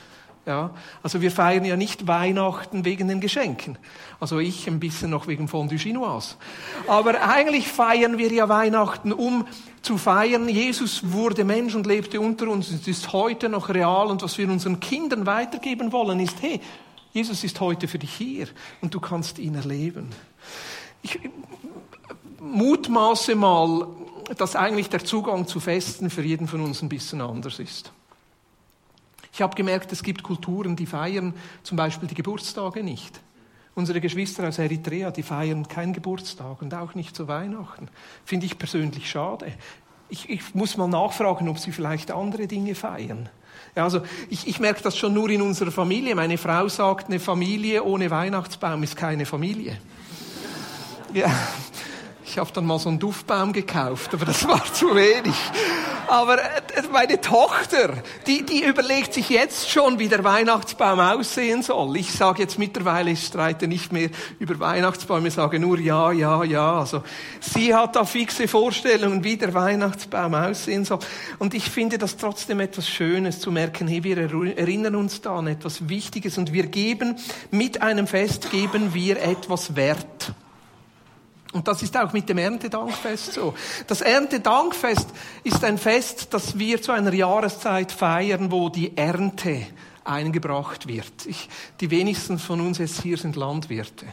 Ja, 0.46 0.70
also 1.02 1.20
wir 1.20 1.32
feiern 1.32 1.64
ja 1.64 1.76
nicht 1.76 2.06
Weihnachten 2.06 2.84
wegen 2.84 3.08
den 3.08 3.20
Geschenken. 3.20 3.76
Also 4.20 4.38
ich 4.38 4.68
ein 4.68 4.78
bisschen 4.78 5.10
noch 5.10 5.26
wegen 5.26 5.48
Fondue 5.48 5.76
Chinoise. 5.76 6.36
Aber 6.86 7.20
eigentlich 7.20 7.66
feiern 7.66 8.16
wir 8.16 8.30
ja 8.32 8.48
Weihnachten, 8.48 9.12
um 9.12 9.44
zu 9.82 9.98
feiern, 9.98 10.48
Jesus 10.48 11.12
wurde 11.12 11.44
Mensch 11.44 11.74
und 11.74 11.84
lebte 11.84 12.20
unter 12.20 12.46
uns. 12.48 12.70
Es 12.70 12.86
ist 12.86 13.12
heute 13.12 13.48
noch 13.48 13.70
real 13.70 14.06
und 14.06 14.22
was 14.22 14.38
wir 14.38 14.48
unseren 14.48 14.78
Kindern 14.78 15.26
weitergeben 15.26 15.90
wollen, 15.90 16.20
ist, 16.20 16.40
hey, 16.40 16.60
Jesus 17.12 17.42
ist 17.42 17.58
heute 17.58 17.88
für 17.88 17.98
dich 17.98 18.14
hier 18.14 18.46
und 18.80 18.94
du 18.94 19.00
kannst 19.00 19.40
ihn 19.40 19.56
erleben. 19.56 20.10
Ich 21.02 21.18
mutmaße 22.38 23.34
mal, 23.34 23.88
dass 24.38 24.54
eigentlich 24.54 24.90
der 24.90 25.04
Zugang 25.04 25.48
zu 25.48 25.58
Festen 25.58 26.08
für 26.08 26.22
jeden 26.22 26.46
von 26.46 26.60
uns 26.60 26.82
ein 26.82 26.88
bisschen 26.88 27.20
anders 27.20 27.58
ist. 27.58 27.90
Ich 29.36 29.42
habe 29.42 29.54
gemerkt, 29.54 29.92
es 29.92 30.02
gibt 30.02 30.22
Kulturen, 30.22 30.76
die 30.76 30.86
feiern 30.86 31.34
zum 31.62 31.76
Beispiel 31.76 32.08
die 32.08 32.14
Geburtstage 32.14 32.82
nicht. 32.82 33.20
Unsere 33.74 34.00
Geschwister 34.00 34.48
aus 34.48 34.56
Eritrea, 34.56 35.10
die 35.10 35.22
feiern 35.22 35.68
keinen 35.68 35.92
Geburtstag 35.92 36.62
und 36.62 36.72
auch 36.72 36.94
nicht 36.94 37.14
zu 37.14 37.28
Weihnachten. 37.28 37.88
Finde 38.24 38.46
ich 38.46 38.56
persönlich 38.56 39.10
schade. 39.10 39.52
Ich, 40.08 40.30
ich, 40.30 40.54
muss 40.54 40.78
mal 40.78 40.88
nachfragen, 40.88 41.50
ob 41.50 41.58
sie 41.58 41.70
vielleicht 41.70 42.10
andere 42.12 42.46
Dinge 42.46 42.74
feiern. 42.74 43.28
Ja, 43.74 43.84
also 43.84 44.00
ich, 44.30 44.48
ich 44.48 44.58
merke 44.58 44.82
das 44.82 44.96
schon 44.96 45.12
nur 45.12 45.28
in 45.28 45.42
unserer 45.42 45.70
Familie. 45.70 46.14
Meine 46.14 46.38
Frau 46.38 46.66
sagt, 46.68 47.08
eine 47.08 47.20
Familie 47.20 47.84
ohne 47.84 48.10
Weihnachtsbaum 48.10 48.84
ist 48.84 48.96
keine 48.96 49.26
Familie. 49.26 49.76
Ja, 51.12 51.30
ich 52.24 52.38
habe 52.38 52.50
dann 52.54 52.64
mal 52.64 52.78
so 52.78 52.88
einen 52.88 52.98
Duftbaum 52.98 53.52
gekauft, 53.52 54.14
aber 54.14 54.24
das 54.24 54.48
war 54.48 54.64
zu 54.72 54.94
wenig. 54.94 55.36
Aber 56.08 56.38
äh, 56.38 56.62
meine 56.92 57.20
Tochter, 57.20 57.94
die, 58.26 58.44
die 58.44 58.64
überlegt 58.64 59.12
sich 59.14 59.28
jetzt 59.28 59.70
schon, 59.70 59.98
wie 59.98 60.08
der 60.08 60.22
Weihnachtsbaum 60.24 61.00
aussehen 61.00 61.62
soll. 61.62 61.96
Ich 61.96 62.12
sage 62.12 62.42
jetzt 62.42 62.58
mittlerweile, 62.58 63.10
ich 63.10 63.24
streite 63.24 63.66
nicht 63.66 63.92
mehr 63.92 64.10
über 64.38 64.58
Weihnachtsbäume, 64.60 65.30
sage 65.30 65.58
nur 65.58 65.78
ja, 65.78 66.12
ja, 66.12 66.44
ja. 66.44 66.78
Also 66.78 67.02
sie 67.40 67.74
hat 67.74 67.96
da 67.96 68.04
fixe 68.04 68.46
Vorstellungen, 68.46 69.24
wie 69.24 69.36
der 69.36 69.52
Weihnachtsbaum 69.54 70.34
aussehen 70.34 70.84
soll. 70.84 71.00
Und 71.38 71.54
ich 71.54 71.70
finde 71.70 71.98
das 71.98 72.16
trotzdem 72.16 72.60
etwas 72.60 72.88
Schönes 72.88 73.40
zu 73.40 73.50
merken, 73.50 73.88
hey, 73.88 74.04
wir 74.04 74.18
erinnern 74.18 74.94
uns 74.94 75.20
da 75.20 75.36
an 75.36 75.48
etwas 75.48 75.88
Wichtiges 75.88 76.38
und 76.38 76.52
wir 76.52 76.66
geben, 76.66 77.16
mit 77.50 77.82
einem 77.82 78.06
Fest 78.06 78.50
geben 78.50 78.94
wir 78.94 79.20
etwas 79.20 79.74
Wert. 79.74 80.34
Und 81.56 81.66
das 81.66 81.82
ist 81.82 81.96
auch 81.96 82.12
mit 82.12 82.28
dem 82.28 82.36
Erntedankfest 82.36 83.32
so. 83.32 83.54
Das 83.86 84.02
Erntedankfest 84.02 85.08
ist 85.42 85.64
ein 85.64 85.78
Fest, 85.78 86.34
das 86.34 86.58
wir 86.58 86.82
zu 86.82 86.92
einer 86.92 87.14
Jahreszeit 87.14 87.90
feiern, 87.92 88.52
wo 88.52 88.68
die 88.68 88.94
Ernte 88.94 89.66
eingebracht 90.04 90.86
wird. 90.86 91.24
Ich, 91.24 91.48
die 91.80 91.90
wenigsten 91.90 92.38
von 92.38 92.60
uns 92.60 92.76
jetzt 92.76 93.00
hier 93.00 93.16
sind 93.16 93.36
Landwirte. 93.36 94.04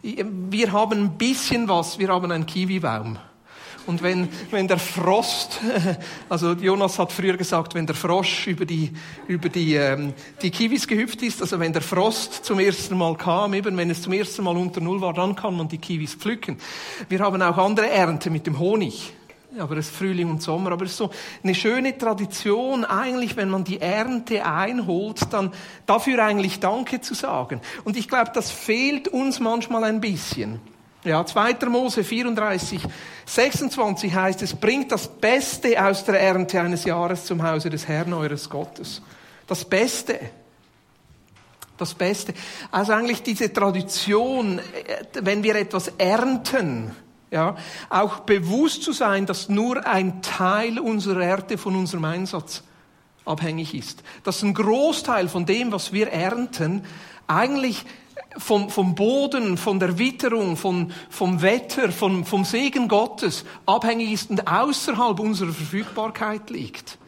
Wir 0.00 0.72
haben 0.72 1.04
ein 1.04 1.18
bisschen 1.18 1.68
was, 1.68 1.98
wir 1.98 2.08
haben 2.08 2.32
einen 2.32 2.46
Kiwibaum. 2.46 3.18
Und 3.86 4.02
wenn, 4.02 4.28
wenn 4.50 4.66
der 4.66 4.78
Frost, 4.78 5.60
also 6.28 6.52
Jonas 6.52 6.98
hat 6.98 7.12
früher 7.12 7.36
gesagt, 7.36 7.74
wenn 7.74 7.86
der 7.86 7.94
Frosch 7.94 8.46
über 8.46 8.64
die, 8.64 8.90
über 9.28 9.48
die, 9.48 9.74
ähm, 9.74 10.14
die 10.40 10.50
Kiwis 10.50 10.86
gehüpft 10.86 11.22
ist, 11.22 11.42
also 11.42 11.60
wenn 11.60 11.72
der 11.72 11.82
Frost 11.82 12.44
zum 12.44 12.58
ersten 12.60 12.96
Mal 12.96 13.16
kam, 13.16 13.52
eben 13.52 13.76
wenn 13.76 13.90
es 13.90 14.02
zum 14.02 14.14
ersten 14.14 14.42
Mal 14.44 14.56
unter 14.56 14.80
Null 14.80 15.00
war, 15.00 15.12
dann 15.12 15.36
kann 15.36 15.56
man 15.56 15.68
die 15.68 15.78
Kiwis 15.78 16.14
pflücken. 16.14 16.58
Wir 17.08 17.20
haben 17.20 17.42
auch 17.42 17.58
andere 17.58 17.90
Ernte 17.90 18.30
mit 18.30 18.46
dem 18.46 18.58
Honig. 18.58 19.12
Aber 19.58 19.76
es 19.76 19.88
ist 19.88 19.96
Frühling 19.96 20.30
und 20.30 20.42
Sommer. 20.42 20.72
Aber 20.72 20.84
es 20.84 20.92
ist 20.92 20.96
so 20.96 21.10
eine 21.42 21.54
schöne 21.54 21.96
Tradition, 21.96 22.84
eigentlich, 22.84 23.36
wenn 23.36 23.48
man 23.48 23.62
die 23.62 23.80
Ernte 23.80 24.44
einholt, 24.44 25.32
dann 25.32 25.52
dafür 25.86 26.24
eigentlich 26.24 26.58
Danke 26.58 27.00
zu 27.00 27.14
sagen. 27.14 27.60
Und 27.84 27.96
ich 27.96 28.08
glaube, 28.08 28.32
das 28.34 28.50
fehlt 28.50 29.08
uns 29.08 29.38
manchmal 29.38 29.84
ein 29.84 30.00
bisschen. 30.00 30.60
Ja, 31.04 31.24
2. 31.24 31.66
Mose 31.68 32.02
34, 32.02 32.80
26 33.26 34.14
heißt 34.14 34.40
es, 34.40 34.54
bringt 34.54 34.90
das 34.90 35.06
Beste 35.06 35.84
aus 35.84 36.04
der 36.04 36.18
Ernte 36.18 36.58
eines 36.60 36.84
Jahres 36.84 37.26
zum 37.26 37.42
Hause 37.42 37.68
des 37.68 37.86
Herrn 37.86 38.14
eures 38.14 38.48
Gottes. 38.48 39.02
Das 39.46 39.66
Beste. 39.66 40.18
Das 41.76 41.92
Beste. 41.92 42.32
Also 42.70 42.92
eigentlich 42.92 43.22
diese 43.22 43.52
Tradition, 43.52 44.58
äh, 44.60 44.62
wenn 45.20 45.42
wir 45.42 45.56
etwas 45.56 45.88
ernten, 45.98 46.92
ja, 47.30 47.56
auch 47.90 48.20
bewusst 48.20 48.82
zu 48.82 48.92
sein, 48.92 49.26
dass 49.26 49.48
nur 49.48 49.86
ein 49.86 50.22
Teil 50.22 50.78
unserer 50.78 51.22
Ernte 51.22 51.58
von 51.58 51.76
unserem 51.76 52.04
Einsatz 52.06 52.62
abhängig 53.26 53.74
ist. 53.74 54.02
Dass 54.22 54.42
ein 54.42 54.54
Großteil 54.54 55.28
von 55.28 55.44
dem, 55.44 55.72
was 55.72 55.92
wir 55.92 56.10
ernten, 56.12 56.86
eigentlich 57.26 57.84
vom, 58.36 58.70
vom 58.70 58.94
Boden, 58.94 59.56
von 59.56 59.78
der 59.78 59.98
Witterung, 59.98 60.56
von, 60.56 60.92
vom 61.10 61.42
Wetter, 61.42 61.92
vom, 61.92 62.24
vom 62.24 62.44
Segen 62.44 62.88
Gottes 62.88 63.44
abhängig 63.66 64.12
ist 64.12 64.30
und 64.30 64.46
außerhalb 64.46 65.18
unserer 65.20 65.52
Verfügbarkeit 65.52 66.50
liegt. 66.50 66.98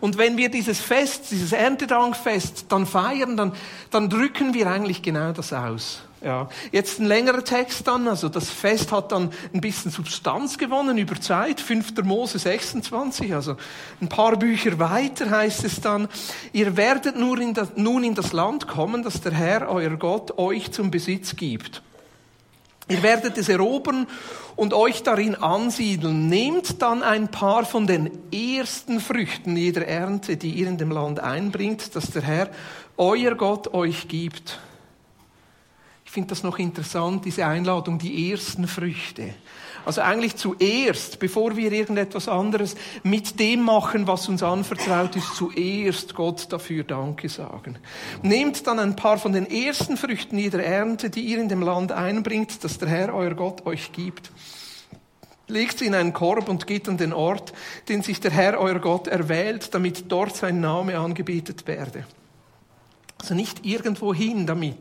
Und 0.00 0.18
wenn 0.18 0.36
wir 0.36 0.50
dieses 0.50 0.80
Fest, 0.80 1.30
dieses 1.30 1.52
Erntedankfest 1.52 2.66
dann 2.68 2.86
feiern, 2.86 3.36
dann, 3.36 3.52
dann 3.90 4.10
drücken 4.10 4.52
wir 4.52 4.68
eigentlich 4.70 5.02
genau 5.02 5.32
das 5.32 5.52
aus. 5.52 6.02
Ja. 6.24 6.48
Jetzt 6.72 7.00
ein 7.00 7.04
längerer 7.04 7.44
Text 7.44 7.86
dann, 7.86 8.08
also 8.08 8.30
das 8.30 8.48
Fest 8.48 8.92
hat 8.92 9.12
dann 9.12 9.30
ein 9.52 9.60
bisschen 9.60 9.90
Substanz 9.90 10.56
gewonnen 10.56 10.96
über 10.96 11.20
Zeit, 11.20 11.60
5. 11.60 12.02
Mose 12.02 12.38
26, 12.38 13.34
also 13.34 13.56
ein 14.00 14.08
paar 14.08 14.38
Bücher 14.38 14.78
weiter 14.78 15.28
heißt 15.28 15.64
es 15.64 15.82
dann, 15.82 16.08
ihr 16.54 16.78
werdet 16.78 17.16
nur 17.16 17.38
in 17.38 17.52
das, 17.52 17.76
nun 17.76 18.04
in 18.04 18.14
das 18.14 18.32
Land 18.32 18.66
kommen, 18.66 19.02
das 19.02 19.20
der 19.20 19.32
Herr, 19.32 19.68
euer 19.68 19.96
Gott, 19.96 20.38
euch 20.38 20.72
zum 20.72 20.90
Besitz 20.90 21.36
gibt. 21.36 21.82
Ihr 22.88 23.02
werdet 23.02 23.36
es 23.36 23.50
erobern 23.50 24.06
und 24.56 24.72
euch 24.72 25.02
darin 25.02 25.34
ansiedeln. 25.34 26.28
Nehmt 26.30 26.80
dann 26.80 27.02
ein 27.02 27.28
paar 27.28 27.66
von 27.66 27.86
den 27.86 28.10
ersten 28.32 29.00
Früchten 29.00 29.58
jeder 29.58 29.86
Ernte, 29.86 30.38
die 30.38 30.52
ihr 30.52 30.68
in 30.68 30.78
dem 30.78 30.90
Land 30.90 31.20
einbringt, 31.20 31.94
das 31.94 32.10
der 32.12 32.22
Herr, 32.22 32.50
euer 32.96 33.34
Gott, 33.34 33.74
euch 33.74 34.08
gibt 34.08 34.58
finde 36.14 36.28
das 36.28 36.44
noch 36.44 36.60
interessant, 36.60 37.24
diese 37.24 37.44
Einladung, 37.44 37.98
die 37.98 38.30
ersten 38.30 38.68
Früchte. 38.68 39.34
Also 39.84 40.00
eigentlich 40.00 40.36
zuerst, 40.36 41.18
bevor 41.18 41.56
wir 41.56 41.72
irgendetwas 41.72 42.28
anderes 42.28 42.76
mit 43.02 43.40
dem 43.40 43.62
machen, 43.62 44.06
was 44.06 44.28
uns 44.28 44.44
anvertraut 44.44 45.16
ist, 45.16 45.34
zuerst 45.34 46.14
Gott 46.14 46.46
dafür 46.52 46.84
Danke 46.84 47.28
sagen. 47.28 47.78
Nehmt 48.22 48.64
dann 48.68 48.78
ein 48.78 48.94
paar 48.94 49.18
von 49.18 49.32
den 49.32 49.50
ersten 49.50 49.96
Früchten 49.96 50.38
jeder 50.38 50.62
Ernte, 50.62 51.10
die 51.10 51.22
ihr 51.22 51.40
in 51.40 51.48
dem 51.48 51.62
Land 51.62 51.90
einbringt, 51.90 52.62
das 52.62 52.78
der 52.78 52.88
Herr, 52.88 53.12
euer 53.12 53.34
Gott, 53.34 53.66
euch 53.66 53.90
gibt. 53.90 54.30
Legt 55.48 55.80
sie 55.80 55.86
in 55.86 55.96
einen 55.96 56.12
Korb 56.12 56.48
und 56.48 56.68
geht 56.68 56.88
an 56.88 56.96
den 56.96 57.12
Ort, 57.12 57.52
den 57.88 58.02
sich 58.02 58.20
der 58.20 58.30
Herr, 58.30 58.58
euer 58.58 58.78
Gott, 58.78 59.08
erwählt, 59.08 59.74
damit 59.74 60.04
dort 60.12 60.36
sein 60.36 60.60
Name 60.60 60.96
angebetet 60.96 61.66
werde. 61.66 62.04
Also 63.24 63.32
nicht 63.32 63.64
irgendwo 63.64 64.12
hin 64.12 64.46
damit, 64.46 64.76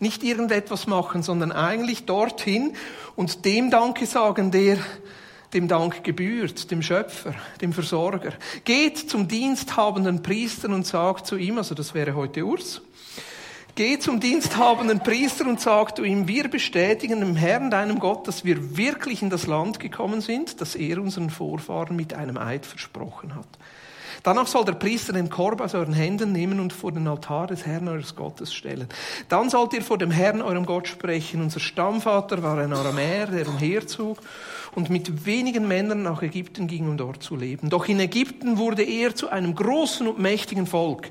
nicht 0.00 0.24
irgendetwas 0.24 0.88
machen, 0.88 1.22
sondern 1.22 1.52
eigentlich 1.52 2.06
dorthin 2.06 2.74
und 3.14 3.44
dem 3.44 3.70
Danke 3.70 4.06
sagen, 4.06 4.50
der 4.50 4.78
dem 5.52 5.68
Dank 5.68 6.02
gebührt, 6.02 6.72
dem 6.72 6.82
Schöpfer, 6.82 7.36
dem 7.60 7.72
Versorger. 7.72 8.32
Geht 8.64 8.98
zum 8.98 9.28
diensthabenden 9.28 10.24
Priester 10.24 10.70
und 10.70 10.84
sagt 10.84 11.28
zu 11.28 11.36
ihm, 11.36 11.56
also 11.56 11.76
das 11.76 11.94
wäre 11.94 12.16
heute 12.16 12.44
Urs, 12.44 12.82
Geh 13.76 13.98
zum 14.00 14.18
diensthabenden 14.18 15.00
Priester 15.00 15.46
und 15.46 15.60
sag 15.60 15.96
zu 15.96 16.02
ihm, 16.02 16.26
wir 16.26 16.48
bestätigen 16.48 17.20
dem 17.20 17.36
Herrn, 17.36 17.70
deinem 17.70 18.00
Gott, 18.00 18.26
dass 18.26 18.44
wir 18.44 18.76
wirklich 18.76 19.22
in 19.22 19.30
das 19.30 19.46
Land 19.46 19.78
gekommen 19.78 20.20
sind, 20.20 20.60
das 20.60 20.74
er 20.74 21.00
unseren 21.00 21.30
Vorfahren 21.30 21.94
mit 21.94 22.14
einem 22.14 22.38
Eid 22.38 22.66
versprochen 22.66 23.36
hat. 23.36 23.48
Danach 24.22 24.46
soll 24.46 24.64
der 24.64 24.72
Priester 24.72 25.12
den 25.12 25.28
Korb 25.28 25.60
aus 25.60 25.74
euren 25.74 25.92
Händen 25.92 26.32
nehmen 26.32 26.60
und 26.60 26.72
vor 26.72 26.92
den 26.92 27.06
Altar 27.08 27.48
des 27.48 27.66
Herrn 27.66 27.88
eures 27.88 28.14
Gottes 28.14 28.54
stellen. 28.54 28.88
Dann 29.28 29.50
sollt 29.50 29.72
ihr 29.72 29.82
vor 29.82 29.98
dem 29.98 30.10
Herrn 30.10 30.42
eurem 30.42 30.66
Gott 30.66 30.88
sprechen. 30.88 31.42
Unser 31.42 31.60
Stammvater 31.60 32.42
war 32.42 32.58
ein 32.58 32.72
Aramäer, 32.72 33.26
der 33.26 33.48
umherzog 33.48 34.18
und 34.74 34.90
mit 34.90 35.26
wenigen 35.26 35.68
Männern 35.68 36.02
nach 36.02 36.22
Ägypten 36.22 36.66
ging, 36.66 36.88
um 36.88 36.96
dort 36.96 37.22
zu 37.22 37.36
leben. 37.36 37.70
Doch 37.70 37.86
in 37.86 38.00
Ägypten 38.00 38.58
wurde 38.58 38.82
er 38.82 39.14
zu 39.14 39.28
einem 39.28 39.54
großen 39.54 40.06
und 40.06 40.18
mächtigen 40.18 40.66
Volk. 40.66 41.10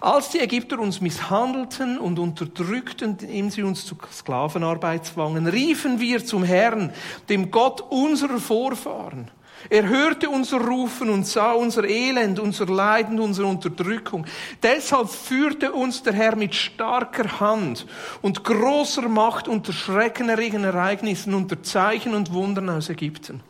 Als 0.00 0.30
die 0.30 0.40
Ägypter 0.40 0.78
uns 0.78 1.00
misshandelten 1.00 1.98
und 1.98 2.18
unterdrückten, 2.18 3.16
indem 3.20 3.50
sie 3.50 3.62
uns 3.62 3.86
zu 3.86 3.96
Sklavenarbeit 4.12 5.06
zwangen, 5.06 5.46
riefen 5.46 6.00
wir 6.00 6.24
zum 6.24 6.44
Herrn, 6.44 6.92
dem 7.28 7.50
Gott 7.50 7.80
unserer 7.90 8.38
Vorfahren. 8.38 9.30
Er 9.70 9.88
hörte 9.88 10.28
unser 10.28 10.60
Rufen 10.60 11.08
und 11.08 11.26
sah 11.26 11.52
unser 11.52 11.84
Elend, 11.84 12.38
unser 12.38 12.66
Leiden, 12.66 13.18
unsere 13.18 13.46
Unterdrückung. 13.46 14.26
Deshalb 14.62 15.08
führte 15.08 15.72
uns 15.72 16.02
der 16.02 16.12
Herr 16.12 16.36
mit 16.36 16.54
starker 16.54 17.40
Hand 17.40 17.86
und 18.22 18.44
großer 18.44 19.08
Macht 19.08 19.48
unter 19.48 19.72
schreckenerregenden 19.72 20.74
Ereignissen, 20.74 21.34
unter 21.34 21.62
Zeichen 21.62 22.14
und 22.14 22.32
Wundern 22.32 22.68
aus 22.68 22.90
Ägypten. 22.90 23.40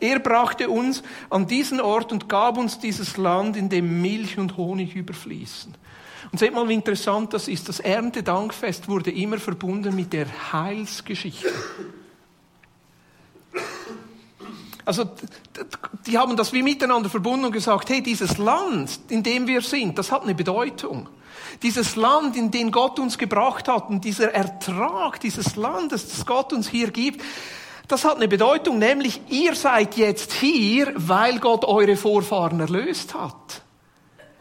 Er 0.00 0.18
brachte 0.18 0.68
uns 0.68 1.02
an 1.30 1.46
diesen 1.46 1.80
Ort 1.80 2.10
und 2.10 2.28
gab 2.28 2.58
uns 2.58 2.78
dieses 2.78 3.16
Land, 3.16 3.56
in 3.56 3.68
dem 3.68 4.02
Milch 4.02 4.36
und 4.36 4.56
Honig 4.56 4.96
überfließen. 4.96 5.76
Und 6.32 6.38
seht 6.38 6.54
mal, 6.54 6.68
wie 6.68 6.74
interessant 6.74 7.32
das 7.34 7.46
ist. 7.46 7.68
Das 7.68 7.78
Erntedankfest 7.78 8.88
wurde 8.88 9.10
immer 9.10 9.38
verbunden 9.38 9.94
mit 9.94 10.12
der 10.12 10.26
Heilsgeschichte. 10.52 11.52
Also, 14.84 15.10
die 16.06 16.18
haben 16.18 16.36
das 16.36 16.52
wie 16.52 16.62
miteinander 16.62 17.08
verbunden 17.08 17.46
und 17.46 17.52
gesagt, 17.52 17.88
hey, 17.90 18.02
dieses 18.02 18.38
Land, 18.38 18.98
in 19.08 19.22
dem 19.22 19.46
wir 19.46 19.62
sind, 19.62 19.96
das 19.98 20.10
hat 20.10 20.22
eine 20.22 20.34
Bedeutung. 20.34 21.08
Dieses 21.62 21.96
Land, 21.96 22.36
in 22.36 22.50
dem 22.50 22.72
Gott 22.72 22.98
uns 22.98 23.18
gebracht 23.18 23.68
hat 23.68 23.88
und 23.90 24.04
dieser 24.04 24.32
Ertrag 24.32 25.20
dieses 25.20 25.56
Landes, 25.56 26.08
das 26.08 26.26
Gott 26.26 26.52
uns 26.52 26.68
hier 26.68 26.90
gibt, 26.90 27.22
das 27.88 28.04
hat 28.04 28.16
eine 28.16 28.28
Bedeutung, 28.28 28.78
nämlich 28.78 29.20
ihr 29.28 29.54
seid 29.54 29.96
jetzt 29.96 30.32
hier, 30.32 30.92
weil 30.96 31.38
Gott 31.38 31.64
eure 31.64 31.96
Vorfahren 31.96 32.58
erlöst 32.60 33.14
hat. 33.14 33.62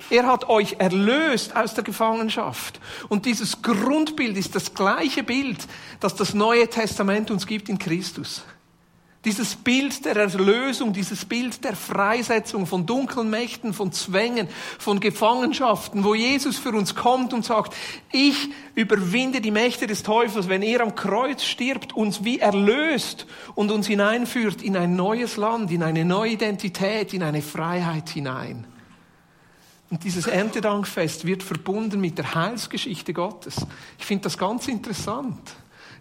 Er 0.10 0.28
hat 0.28 0.50
euch 0.50 0.76
erlöst 0.80 1.56
aus 1.56 1.74
der 1.74 1.84
Gefangenschaft. 1.84 2.80
Und 3.08 3.26
dieses 3.26 3.62
Grundbild 3.62 4.38
ist 4.38 4.56
das 4.56 4.74
gleiche 4.74 5.24
Bild, 5.24 5.58
das 6.00 6.16
das 6.16 6.34
Neue 6.34 6.68
Testament 6.68 7.32
uns 7.32 7.46
gibt 7.46 7.70
in 7.70 7.78
Christus. 7.78 8.44
Dieses 9.24 9.56
Bild 9.56 10.04
der 10.06 10.16
Erlösung, 10.16 10.94
dieses 10.94 11.26
Bild 11.26 11.64
der 11.64 11.76
Freisetzung 11.76 12.66
von 12.66 12.88
dunklen 12.88 13.30
Mächten, 13.30 13.72
von 13.72 13.92
Zwängen, 13.92 14.48
von 14.80 15.00
Gefangenschaften, 15.00 16.04
wo 16.04 16.16
Jesus 16.16 16.58
für 16.58 16.72
uns 16.72 16.96
kommt 16.96 17.32
und 17.32 17.46
sagt, 17.46 17.76
ich 18.12 18.50
überwinde 18.74 19.40
die 19.40 19.52
Mächte 19.52 19.86
des 19.86 20.02
Teufels, 20.02 20.50
wenn 20.50 20.64
er 20.64 20.82
am 20.82 20.96
Kreuz 20.96 21.44
stirbt, 21.44 21.94
uns 21.94 22.24
wie 22.24 22.40
erlöst 22.40 23.28
und 23.54 23.70
uns 23.70 23.86
hineinführt 23.86 24.64
in 24.64 24.76
ein 24.76 24.96
neues 24.96 25.38
Land, 25.38 25.70
in 25.70 25.84
eine 25.84 26.04
neue 26.04 26.32
Identität, 26.32 27.14
in 27.14 27.22
eine 27.22 27.44
Freiheit 27.44 28.10
hinein. 28.10 28.66
Und 29.92 30.04
dieses 30.04 30.26
Erntedankfest 30.26 31.28
wird 31.28 31.44
verbunden 31.44 32.02
mit 32.02 32.18
der 32.18 32.34
Heilsgeschichte 32.34 33.14
Gottes. 33.14 33.68
Ich 34.00 34.06
finde 34.06 34.24
das 34.24 34.38
ganz 34.40 34.68
interessant 34.68 35.38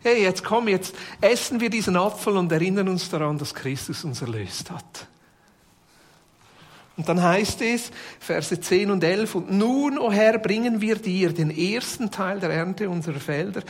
hey, 0.02 0.22
jetzt 0.22 0.44
komm, 0.44 0.68
jetzt 0.68 0.94
essen 1.20 1.60
wir 1.60 1.70
diesen 1.70 1.96
Apfel 1.96 2.36
und 2.36 2.50
erinnern 2.52 2.88
uns 2.88 3.08
daran, 3.08 3.38
dass 3.38 3.54
Christus 3.54 4.04
uns 4.04 4.22
erlöst 4.22 4.70
hat. 4.70 5.06
Und 6.96 7.08
dann 7.08 7.22
heißt 7.22 7.62
es, 7.62 7.92
Verse 8.18 8.60
10 8.60 8.90
und 8.90 9.02
11, 9.02 9.34
und 9.34 9.50
nun, 9.52 9.96
o 9.96 10.12
Herr, 10.12 10.38
bringen 10.38 10.82
wir 10.82 10.96
dir 10.96 11.32
den 11.32 11.50
ersten 11.50 12.10
Teil 12.10 12.40
der 12.40 12.50
Ernte 12.50 12.90
unserer 12.90 13.20
Felder, 13.20 13.62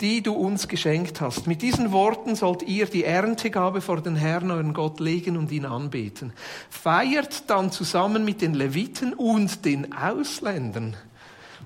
die 0.00 0.22
du 0.22 0.32
uns 0.32 0.68
geschenkt 0.68 1.20
hast. 1.20 1.46
Mit 1.46 1.60
diesen 1.60 1.92
Worten 1.92 2.34
sollt 2.34 2.62
ihr 2.62 2.86
die 2.86 3.04
Erntegabe 3.04 3.82
vor 3.82 4.00
den 4.00 4.16
Herrn, 4.16 4.50
euren 4.50 4.72
Gott, 4.72 5.00
legen 5.00 5.36
und 5.36 5.52
ihn 5.52 5.66
anbeten. 5.66 6.32
Feiert 6.70 7.50
dann 7.50 7.72
zusammen 7.72 8.24
mit 8.24 8.40
den 8.40 8.54
Leviten 8.54 9.12
und 9.12 9.66
den 9.66 9.92
Ausländern, 9.92 10.96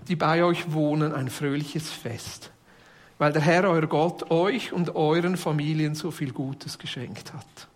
die 0.09 0.17
bei 0.17 0.43
euch 0.43 0.73
wohnen, 0.73 1.13
ein 1.13 1.31
fröhliches 1.31 1.89
Fest 1.89 2.52
weil 3.23 3.33
der 3.33 3.43
Herr, 3.43 3.71
euer 3.71 3.87
Gott, 3.87 4.33
euch 4.33 4.73
und 4.73 4.97
euren 4.97 5.37
Familien 5.37 5.95
so 5.95 6.11
viel 6.11 6.33
Gutes 6.33 6.77
geschenkt 6.77 7.33
hat. 7.33 7.69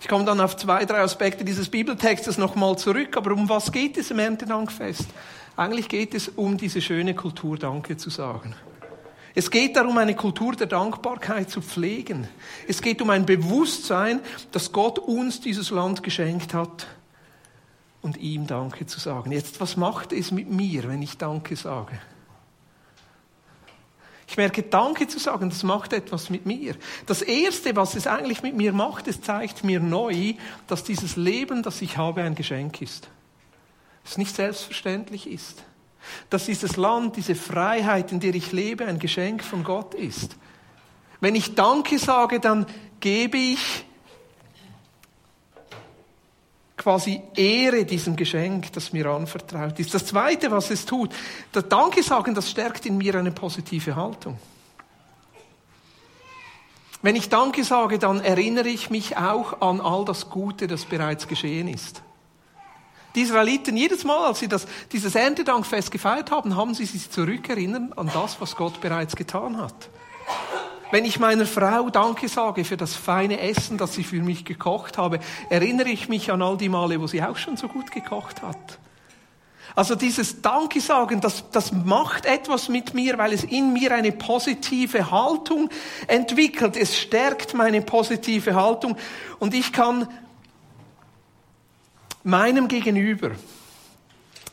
Ich 0.00 0.06
komme 0.06 0.24
dann 0.24 0.40
auf 0.40 0.56
zwei, 0.56 0.84
drei 0.84 1.00
Aspekte 1.00 1.44
dieses 1.44 1.68
Bibeltextes 1.68 2.38
nochmal 2.38 2.78
zurück, 2.78 3.16
aber 3.16 3.32
um 3.32 3.48
was 3.48 3.72
geht 3.72 3.96
es 3.96 4.12
im 4.12 4.20
Erntedankfest? 4.20 5.08
Eigentlich 5.56 5.88
geht 5.88 6.14
es 6.14 6.28
um 6.28 6.56
diese 6.56 6.80
schöne 6.80 7.12
Kultur 7.16 7.58
Danke 7.58 7.96
zu 7.96 8.08
sagen. 8.08 8.54
Es 9.34 9.50
geht 9.50 9.74
darum, 9.74 9.98
eine 9.98 10.14
Kultur 10.14 10.54
der 10.54 10.68
Dankbarkeit 10.68 11.50
zu 11.50 11.60
pflegen. 11.60 12.28
Es 12.68 12.82
geht 12.82 13.02
um 13.02 13.10
ein 13.10 13.26
Bewusstsein, 13.26 14.20
dass 14.52 14.70
Gott 14.70 15.00
uns 15.00 15.40
dieses 15.40 15.70
Land 15.70 16.04
geschenkt 16.04 16.54
hat 16.54 16.86
und 18.06 18.16
ihm 18.18 18.46
Danke 18.46 18.86
zu 18.86 19.00
sagen. 19.00 19.32
Jetzt, 19.32 19.60
was 19.60 19.76
macht 19.76 20.12
es 20.12 20.30
mit 20.30 20.48
mir, 20.48 20.88
wenn 20.88 21.02
ich 21.02 21.18
Danke 21.18 21.56
sage? 21.56 21.98
Ich 24.28 24.36
merke, 24.36 24.62
Danke 24.62 25.08
zu 25.08 25.18
sagen, 25.18 25.50
das 25.50 25.64
macht 25.64 25.92
etwas 25.92 26.30
mit 26.30 26.46
mir. 26.46 26.76
Das 27.06 27.20
Erste, 27.20 27.74
was 27.74 27.96
es 27.96 28.06
eigentlich 28.06 28.42
mit 28.42 28.56
mir 28.56 28.72
macht, 28.72 29.08
es 29.08 29.20
zeigt 29.20 29.64
mir 29.64 29.80
neu, 29.80 30.34
dass 30.68 30.84
dieses 30.84 31.16
Leben, 31.16 31.64
das 31.64 31.82
ich 31.82 31.96
habe, 31.96 32.22
ein 32.22 32.36
Geschenk 32.36 32.80
ist. 32.80 33.08
Es 34.04 34.18
nicht 34.18 34.34
selbstverständlich 34.34 35.28
ist. 35.28 35.64
Dass 36.30 36.46
dieses 36.46 36.76
Land, 36.76 37.16
diese 37.16 37.34
Freiheit, 37.34 38.12
in 38.12 38.20
der 38.20 38.36
ich 38.36 38.52
lebe, 38.52 38.86
ein 38.86 39.00
Geschenk 39.00 39.42
von 39.42 39.64
Gott 39.64 39.94
ist. 39.94 40.36
Wenn 41.20 41.34
ich 41.34 41.56
Danke 41.56 41.98
sage, 41.98 42.38
dann 42.38 42.66
gebe 43.00 43.36
ich 43.36 43.85
quasi 46.86 47.20
Ehre 47.34 47.84
diesem 47.84 48.14
Geschenk, 48.14 48.72
das 48.72 48.92
mir 48.92 49.06
anvertraut 49.06 49.76
ist. 49.80 49.92
Das 49.92 50.06
Zweite, 50.06 50.52
was 50.52 50.70
es 50.70 50.86
tut, 50.86 51.10
das 51.50 51.68
Danke 51.68 52.00
sagen, 52.04 52.32
das 52.32 52.48
stärkt 52.48 52.86
in 52.86 52.96
mir 52.96 53.16
eine 53.16 53.32
positive 53.32 53.96
Haltung. 53.96 54.38
Wenn 57.02 57.16
ich 57.16 57.28
Danke 57.28 57.64
sage, 57.64 57.98
dann 57.98 58.20
erinnere 58.20 58.68
ich 58.68 58.88
mich 58.88 59.16
auch 59.16 59.60
an 59.62 59.80
all 59.80 60.04
das 60.04 60.30
Gute, 60.30 60.68
das 60.68 60.84
bereits 60.84 61.26
geschehen 61.26 61.66
ist. 61.66 62.02
Die 63.16 63.22
Israeliten, 63.22 63.76
jedes 63.76 64.04
Mal, 64.04 64.24
als 64.24 64.38
sie 64.38 64.46
das, 64.46 64.68
dieses 64.92 65.16
Erntedankfest 65.16 65.90
gefeiert 65.90 66.30
haben, 66.30 66.54
haben 66.54 66.72
sie 66.72 66.84
sich 66.84 67.10
zurückerinnert 67.10 67.98
an 67.98 68.08
das, 68.14 68.40
was 68.40 68.54
Gott 68.54 68.80
bereits 68.80 69.16
getan 69.16 69.56
hat. 69.56 69.88
Wenn 70.92 71.04
ich 71.04 71.18
meiner 71.18 71.46
Frau 71.46 71.90
Danke 71.90 72.28
sage 72.28 72.64
für 72.64 72.76
das 72.76 72.94
feine 72.94 73.40
Essen, 73.40 73.76
das 73.76 73.94
sie 73.94 74.04
für 74.04 74.22
mich 74.22 74.44
gekocht 74.44 74.98
habe, 74.98 75.18
erinnere 75.50 75.88
ich 75.88 76.08
mich 76.08 76.30
an 76.30 76.42
all 76.42 76.56
die 76.56 76.68
Male, 76.68 77.00
wo 77.00 77.06
sie 77.06 77.22
auch 77.22 77.36
schon 77.36 77.56
so 77.56 77.68
gut 77.68 77.90
gekocht 77.90 78.42
hat. 78.42 78.78
Also 79.74 79.94
dieses 79.94 80.40
Danke 80.40 80.80
sagen, 80.80 81.20
das, 81.20 81.50
das 81.50 81.72
macht 81.72 82.24
etwas 82.24 82.68
mit 82.68 82.94
mir, 82.94 83.18
weil 83.18 83.32
es 83.32 83.44
in 83.44 83.72
mir 83.72 83.92
eine 83.92 84.12
positive 84.12 85.10
Haltung 85.10 85.68
entwickelt. 86.06 86.76
Es 86.76 86.96
stärkt 86.96 87.52
meine 87.52 87.82
positive 87.82 88.54
Haltung 88.54 88.96
und 89.38 89.54
ich 89.54 89.72
kann 89.72 90.08
meinem 92.22 92.68
Gegenüber, 92.68 93.32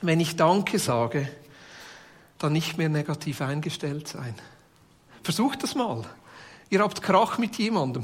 wenn 0.02 0.20
ich 0.20 0.36
Danke 0.36 0.80
sage, 0.80 1.30
dann 2.40 2.52
nicht 2.52 2.78
mehr 2.78 2.90
negativ 2.90 3.40
eingestellt 3.42 4.08
sein. 4.08 4.36
Versucht 5.24 5.64
das 5.64 5.74
mal. 5.76 6.04
Ihr 6.74 6.80
habt 6.80 7.04
Krach 7.04 7.38
mit 7.38 7.60
jemandem 7.60 8.04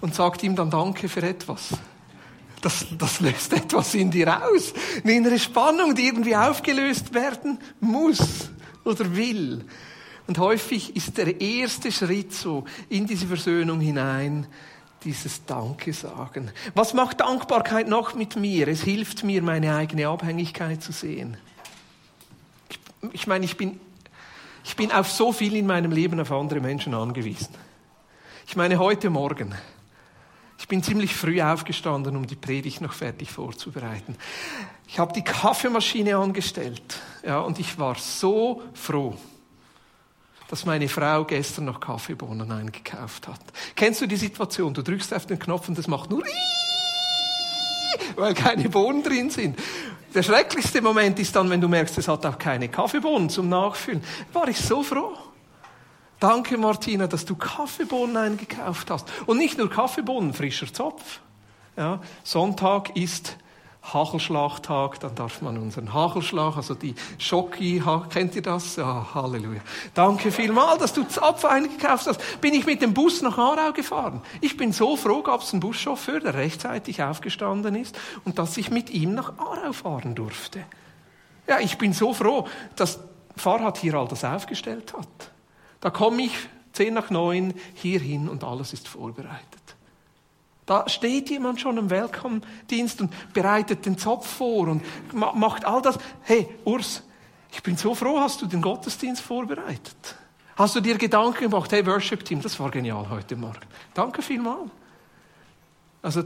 und 0.00 0.12
sagt 0.12 0.42
ihm 0.42 0.56
dann 0.56 0.70
Danke 0.70 1.08
für 1.08 1.22
etwas. 1.22 1.68
Das, 2.60 2.84
das 2.98 3.20
löst 3.20 3.52
etwas 3.52 3.94
in 3.94 4.10
dir 4.10 4.42
aus. 4.44 4.74
Eine 5.04 5.12
innere 5.12 5.38
Spannung, 5.38 5.94
die 5.94 6.08
irgendwie 6.08 6.34
aufgelöst 6.34 7.14
werden 7.14 7.60
muss 7.78 8.50
oder 8.84 9.14
will. 9.14 9.64
Und 10.26 10.36
häufig 10.38 10.96
ist 10.96 11.16
der 11.16 11.40
erste 11.40 11.92
Schritt 11.92 12.32
so 12.32 12.64
in 12.88 13.06
diese 13.06 13.28
Versöhnung 13.28 13.78
hinein, 13.78 14.48
dieses 15.04 15.44
Danke 15.44 15.92
sagen. 15.92 16.50
Was 16.74 16.92
macht 16.92 17.20
Dankbarkeit 17.20 17.86
noch 17.86 18.16
mit 18.16 18.34
mir? 18.34 18.66
Es 18.66 18.82
hilft 18.82 19.22
mir, 19.22 19.42
meine 19.42 19.76
eigene 19.76 20.08
Abhängigkeit 20.08 20.82
zu 20.82 20.90
sehen. 20.90 21.36
Ich, 22.68 22.80
ich 23.12 23.26
meine, 23.28 23.44
ich 23.44 23.56
bin, 23.56 23.78
ich 24.64 24.74
bin 24.74 24.90
auf 24.90 25.08
so 25.08 25.30
viel 25.30 25.54
in 25.54 25.68
meinem 25.68 25.92
Leben 25.92 26.18
auf 26.18 26.32
andere 26.32 26.58
Menschen 26.58 26.92
angewiesen. 26.92 27.54
Ich 28.48 28.54
meine, 28.54 28.78
heute 28.78 29.10
Morgen, 29.10 29.52
ich 30.56 30.68
bin 30.68 30.80
ziemlich 30.80 31.16
früh 31.16 31.42
aufgestanden, 31.42 32.16
um 32.16 32.28
die 32.28 32.36
Predigt 32.36 32.80
noch 32.80 32.92
fertig 32.92 33.32
vorzubereiten. 33.32 34.16
Ich 34.86 35.00
habe 35.00 35.12
die 35.12 35.24
Kaffeemaschine 35.24 36.16
angestellt, 36.16 37.00
ja, 37.26 37.40
und 37.40 37.58
ich 37.58 37.76
war 37.76 37.96
so 37.96 38.62
froh, 38.72 39.16
dass 40.48 40.64
meine 40.64 40.88
Frau 40.88 41.24
gestern 41.24 41.64
noch 41.64 41.80
Kaffeebohnen 41.80 42.50
eingekauft 42.52 43.26
hat. 43.26 43.40
Kennst 43.74 44.00
du 44.00 44.06
die 44.06 44.16
Situation? 44.16 44.72
Du 44.72 44.82
drückst 44.82 45.12
auf 45.12 45.26
den 45.26 45.40
Knopf 45.40 45.68
und 45.68 45.76
das 45.76 45.88
macht 45.88 46.08
nur 46.08 46.22
weil 48.16 48.32
keine 48.32 48.68
Bohnen 48.68 49.02
drin 49.02 49.28
sind. 49.28 49.58
Der 50.14 50.22
schrecklichste 50.22 50.80
Moment 50.80 51.18
ist 51.18 51.34
dann, 51.34 51.50
wenn 51.50 51.60
du 51.60 51.66
merkst, 51.66 51.98
es 51.98 52.06
hat 52.06 52.24
auch 52.24 52.38
keine 52.38 52.68
Kaffeebohnen 52.68 53.28
zum 53.28 53.48
Nachfüllen. 53.48 54.04
War 54.32 54.46
ich 54.46 54.58
so 54.58 54.84
froh. 54.84 55.14
Danke, 56.18 56.56
Martina, 56.56 57.06
dass 57.06 57.24
du 57.24 57.36
Kaffeebohnen 57.36 58.16
eingekauft 58.16 58.90
hast. 58.90 59.10
Und 59.26 59.38
nicht 59.38 59.58
nur 59.58 59.68
Kaffeebohnen, 59.68 60.32
frischer 60.32 60.72
Zopf. 60.72 61.20
Ja, 61.76 62.00
Sonntag 62.24 62.96
ist 62.96 63.36
Hachelschlachtag, 63.92 64.98
dann 65.00 65.14
darf 65.14 65.42
man 65.42 65.58
unseren 65.58 65.92
Hachelschlag, 65.92 66.56
also 66.56 66.74
die 66.74 66.94
Schocki, 67.18 67.82
kennt 68.10 68.34
ihr 68.34 68.42
das? 68.42 68.76
Ja, 68.76 69.14
Halleluja. 69.14 69.60
Danke 69.94 70.32
vielmal, 70.32 70.78
dass 70.78 70.92
du 70.92 71.04
Zapf 71.04 71.44
eingekauft 71.44 72.06
hast. 72.06 72.40
Bin 72.40 72.54
ich 72.54 72.66
mit 72.66 72.82
dem 72.82 72.94
Bus 72.94 73.22
nach 73.22 73.38
Aarau 73.38 73.72
gefahren. 73.72 74.22
Ich 74.40 74.56
bin 74.56 74.72
so 74.72 74.96
froh, 74.96 75.22
gab 75.22 75.42
es 75.42 75.52
einen 75.52 75.60
Buschauffeur, 75.60 76.20
der 76.20 76.34
rechtzeitig 76.34 77.02
aufgestanden 77.02 77.76
ist 77.76 77.96
und 78.24 78.38
dass 78.38 78.56
ich 78.56 78.70
mit 78.70 78.90
ihm 78.90 79.14
nach 79.14 79.38
Aarau 79.38 79.72
fahren 79.72 80.14
durfte. 80.14 80.64
Ja, 81.46 81.60
ich 81.60 81.78
bin 81.78 81.92
so 81.92 82.12
froh, 82.12 82.48
dass 82.74 82.98
Fahrrad 83.36 83.78
hier 83.78 83.94
all 83.94 84.08
das 84.08 84.24
aufgestellt 84.24 84.94
hat. 84.94 85.30
Da 85.80 85.90
komme 85.90 86.22
ich 86.22 86.32
zehn 86.72 86.94
nach 86.94 87.10
neun 87.10 87.54
hier 87.74 88.00
hin 88.00 88.28
und 88.28 88.44
alles 88.44 88.72
ist 88.72 88.86
vorbereitet. 88.88 89.44
Da 90.66 90.88
steht 90.88 91.30
jemand 91.30 91.60
schon 91.60 91.78
im 91.78 91.90
Welcome-Dienst 91.90 93.00
und 93.00 93.32
bereitet 93.32 93.86
den 93.86 93.96
Zopf 93.96 94.26
vor 94.26 94.66
und 94.68 94.82
macht 95.12 95.64
all 95.64 95.80
das. 95.80 95.96
Hey, 96.22 96.48
Urs, 96.64 97.02
ich 97.52 97.62
bin 97.62 97.76
so 97.76 97.94
froh, 97.94 98.18
hast 98.20 98.42
du 98.42 98.46
den 98.46 98.60
Gottesdienst 98.60 99.22
vorbereitet? 99.22 100.16
Hast 100.56 100.74
du 100.74 100.80
dir 100.80 100.98
Gedanken 100.98 101.50
gemacht, 101.50 101.70
hey, 101.70 101.86
Worship-Team, 101.86 102.42
das 102.42 102.58
war 102.58 102.70
genial 102.70 103.08
heute 103.08 103.36
Morgen. 103.36 103.60
Danke 103.94 104.22
vielmals. 104.22 104.70
Also, 106.02 106.22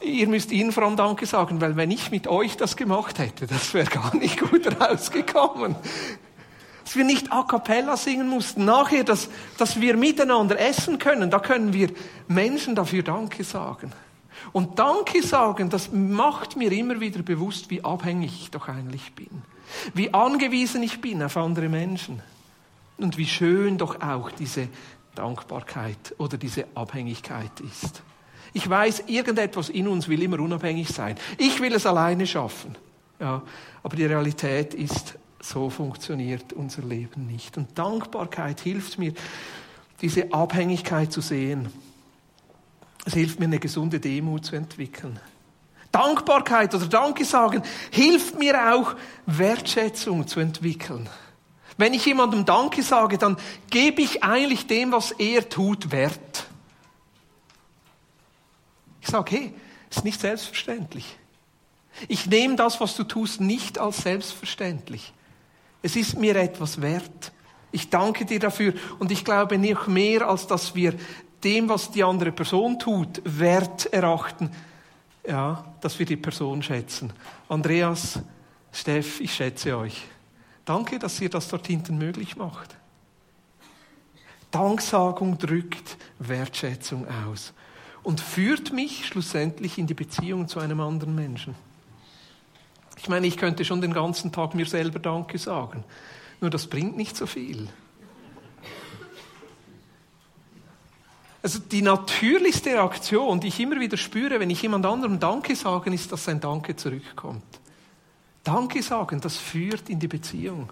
ihr 0.00 0.28
müsst 0.28 0.50
ihnen 0.50 0.72
vor 0.72 0.82
allem 0.82 0.96
Danke 0.96 1.26
sagen, 1.26 1.60
weil 1.60 1.76
wenn 1.76 1.90
ich 1.92 2.10
mit 2.10 2.26
euch 2.26 2.56
das 2.56 2.76
gemacht 2.76 3.18
hätte, 3.20 3.46
das 3.46 3.72
wäre 3.72 3.88
gar 3.88 4.16
nicht 4.16 4.40
gut 4.40 4.80
rausgekommen 4.80 5.76
dass 6.84 6.96
wir 6.96 7.04
nicht 7.04 7.32
a 7.32 7.42
cappella 7.42 7.96
singen 7.96 8.28
mussten. 8.28 8.64
Nachher, 8.64 9.04
dass, 9.04 9.28
dass 9.56 9.80
wir 9.80 9.96
miteinander 9.96 10.58
essen 10.58 10.98
können, 10.98 11.30
da 11.30 11.38
können 11.38 11.72
wir 11.72 11.90
Menschen 12.28 12.74
dafür 12.74 13.02
Danke 13.02 13.42
sagen. 13.42 13.92
Und 14.52 14.78
Danke 14.78 15.22
sagen, 15.22 15.70
das 15.70 15.90
macht 15.90 16.56
mir 16.56 16.70
immer 16.72 17.00
wieder 17.00 17.22
bewusst, 17.22 17.70
wie 17.70 17.82
abhängig 17.82 18.32
ich 18.42 18.50
doch 18.50 18.68
eigentlich 18.68 19.14
bin. 19.14 19.42
Wie 19.94 20.12
angewiesen 20.12 20.82
ich 20.82 21.00
bin 21.00 21.22
auf 21.22 21.36
andere 21.36 21.68
Menschen. 21.68 22.22
Und 22.98 23.16
wie 23.16 23.26
schön 23.26 23.78
doch 23.78 24.00
auch 24.00 24.30
diese 24.30 24.68
Dankbarkeit 25.14 26.14
oder 26.18 26.36
diese 26.36 26.66
Abhängigkeit 26.74 27.60
ist. 27.60 28.02
Ich 28.52 28.68
weiß, 28.68 29.04
irgendetwas 29.08 29.68
in 29.68 29.88
uns 29.88 30.08
will 30.08 30.22
immer 30.22 30.38
unabhängig 30.38 30.88
sein. 30.88 31.16
Ich 31.38 31.60
will 31.60 31.74
es 31.74 31.86
alleine 31.86 32.26
schaffen. 32.26 32.76
Ja, 33.18 33.42
aber 33.82 33.96
die 33.96 34.06
Realität 34.06 34.74
ist, 34.74 35.18
so 35.44 35.68
funktioniert 35.68 36.52
unser 36.54 36.82
Leben 36.82 37.26
nicht. 37.26 37.58
Und 37.58 37.78
Dankbarkeit 37.78 38.60
hilft 38.60 38.98
mir, 38.98 39.12
diese 40.00 40.32
Abhängigkeit 40.32 41.12
zu 41.12 41.20
sehen. 41.20 41.68
Es 43.04 43.12
hilft 43.12 43.38
mir, 43.38 43.46
eine 43.46 43.58
gesunde 43.58 44.00
Demut 44.00 44.46
zu 44.46 44.56
entwickeln. 44.56 45.20
Dankbarkeit 45.92 46.74
oder 46.74 46.86
Danke 46.86 47.24
sagen 47.24 47.62
hilft 47.90 48.38
mir 48.38 48.74
auch, 48.74 48.96
Wertschätzung 49.26 50.26
zu 50.26 50.40
entwickeln. 50.40 51.08
Wenn 51.76 51.92
ich 51.92 52.06
jemandem 52.06 52.44
Danke 52.44 52.82
sage, 52.82 53.18
dann 53.18 53.36
gebe 53.68 54.00
ich 54.00 54.24
eigentlich 54.24 54.66
dem, 54.66 54.92
was 54.92 55.12
er 55.12 55.48
tut, 55.48 55.92
Wert. 55.92 56.46
Ich 59.02 59.08
sage, 59.08 59.30
hey, 59.30 59.54
ist 59.90 60.04
nicht 60.04 60.20
selbstverständlich. 60.20 61.16
Ich 62.08 62.26
nehme 62.26 62.56
das, 62.56 62.80
was 62.80 62.96
du 62.96 63.04
tust, 63.04 63.40
nicht 63.40 63.78
als 63.78 63.98
selbstverständlich. 63.98 65.12
Es 65.84 65.96
ist 65.96 66.18
mir 66.18 66.34
etwas 66.36 66.80
wert. 66.80 67.30
Ich 67.70 67.90
danke 67.90 68.24
dir 68.24 68.38
dafür 68.38 68.72
und 69.00 69.12
ich 69.12 69.22
glaube 69.22 69.58
nicht 69.58 69.86
mehr, 69.86 70.26
als 70.26 70.46
dass 70.46 70.74
wir 70.74 70.94
dem, 71.44 71.68
was 71.68 71.90
die 71.90 72.02
andere 72.02 72.32
Person 72.32 72.78
tut, 72.78 73.20
Wert 73.22 73.92
erachten, 73.92 74.50
ja, 75.28 75.62
dass 75.82 75.98
wir 75.98 76.06
die 76.06 76.16
Person 76.16 76.62
schätzen. 76.62 77.12
Andreas, 77.50 78.18
Steff, 78.72 79.20
ich 79.20 79.34
schätze 79.34 79.76
euch. 79.76 80.06
Danke, 80.64 80.98
dass 80.98 81.20
ihr 81.20 81.28
das 81.28 81.48
dort 81.48 81.66
hinten 81.66 81.98
möglich 81.98 82.36
macht. 82.36 82.74
Danksagung 84.52 85.36
drückt 85.36 85.98
Wertschätzung 86.18 87.06
aus 87.26 87.52
und 88.02 88.22
führt 88.22 88.72
mich 88.72 89.04
schlussendlich 89.04 89.76
in 89.76 89.86
die 89.86 89.92
Beziehung 89.92 90.48
zu 90.48 90.60
einem 90.60 90.80
anderen 90.80 91.14
Menschen. 91.14 91.54
Ich 93.04 93.10
meine, 93.10 93.26
ich 93.26 93.36
könnte 93.36 93.66
schon 93.66 93.82
den 93.82 93.92
ganzen 93.92 94.32
Tag 94.32 94.54
mir 94.54 94.64
selber 94.64 94.98
Danke 94.98 95.36
sagen. 95.36 95.84
Nur 96.40 96.48
das 96.48 96.66
bringt 96.66 96.96
nicht 96.96 97.14
so 97.14 97.26
viel. 97.26 97.68
Also 101.42 101.58
die 101.58 101.82
natürlichste 101.82 102.70
Reaktion, 102.70 103.40
die 103.40 103.48
ich 103.48 103.60
immer 103.60 103.78
wieder 103.78 103.98
spüre, 103.98 104.40
wenn 104.40 104.48
ich 104.48 104.62
jemand 104.62 104.86
anderem 104.86 105.20
Danke 105.20 105.54
sage, 105.54 105.92
ist, 105.92 106.12
dass 106.12 106.24
sein 106.24 106.40
Danke 106.40 106.76
zurückkommt. 106.76 107.44
Danke 108.42 108.82
sagen, 108.82 109.20
das 109.20 109.36
führt 109.36 109.90
in 109.90 110.00
die 110.00 110.08
Beziehung. 110.08 110.70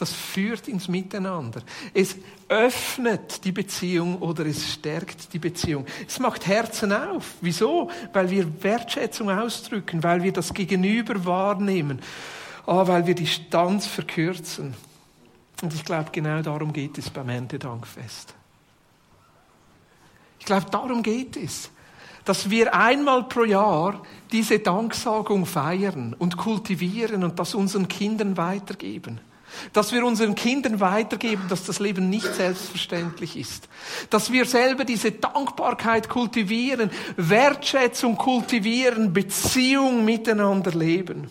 Das 0.00 0.14
führt 0.14 0.66
ins 0.66 0.88
Miteinander. 0.88 1.60
Es 1.92 2.16
öffnet 2.48 3.44
die 3.44 3.52
Beziehung 3.52 4.16
oder 4.22 4.46
es 4.46 4.72
stärkt 4.72 5.34
die 5.34 5.38
Beziehung. 5.38 5.84
Es 6.08 6.18
macht 6.18 6.46
Herzen 6.46 6.90
auf. 6.90 7.34
Wieso? 7.42 7.90
Weil 8.14 8.30
wir 8.30 8.62
Wertschätzung 8.62 9.28
ausdrücken, 9.28 10.02
weil 10.02 10.22
wir 10.22 10.32
das 10.32 10.54
Gegenüber 10.54 11.22
wahrnehmen, 11.26 12.00
oh, 12.64 12.86
weil 12.86 13.06
wir 13.06 13.14
die 13.14 13.26
Distanz 13.26 13.84
verkürzen. 13.84 14.72
Und 15.60 15.74
ich 15.74 15.84
glaube, 15.84 16.08
genau 16.12 16.40
darum 16.40 16.72
geht 16.72 16.96
es 16.96 17.10
beim 17.10 17.28
Erntedankfest. 17.28 18.32
Ich 20.38 20.46
glaube, 20.46 20.64
darum 20.70 21.02
geht 21.02 21.36
es, 21.36 21.70
dass 22.24 22.48
wir 22.48 22.74
einmal 22.74 23.24
pro 23.24 23.44
Jahr 23.44 24.02
diese 24.32 24.60
Danksagung 24.60 25.44
feiern 25.44 26.16
und 26.18 26.38
kultivieren 26.38 27.22
und 27.22 27.38
das 27.38 27.54
unseren 27.54 27.86
Kindern 27.86 28.38
weitergeben. 28.38 29.20
Dass 29.72 29.92
wir 29.92 30.04
unseren 30.04 30.34
Kindern 30.34 30.80
weitergeben, 30.80 31.44
dass 31.48 31.64
das 31.64 31.78
Leben 31.80 32.10
nicht 32.10 32.34
selbstverständlich 32.34 33.36
ist. 33.36 33.68
Dass 34.10 34.32
wir 34.32 34.44
selber 34.44 34.84
diese 34.84 35.12
Dankbarkeit 35.12 36.08
kultivieren, 36.08 36.90
Wertschätzung 37.16 38.16
kultivieren, 38.16 39.12
Beziehung 39.12 40.04
miteinander 40.04 40.72
leben. 40.72 41.30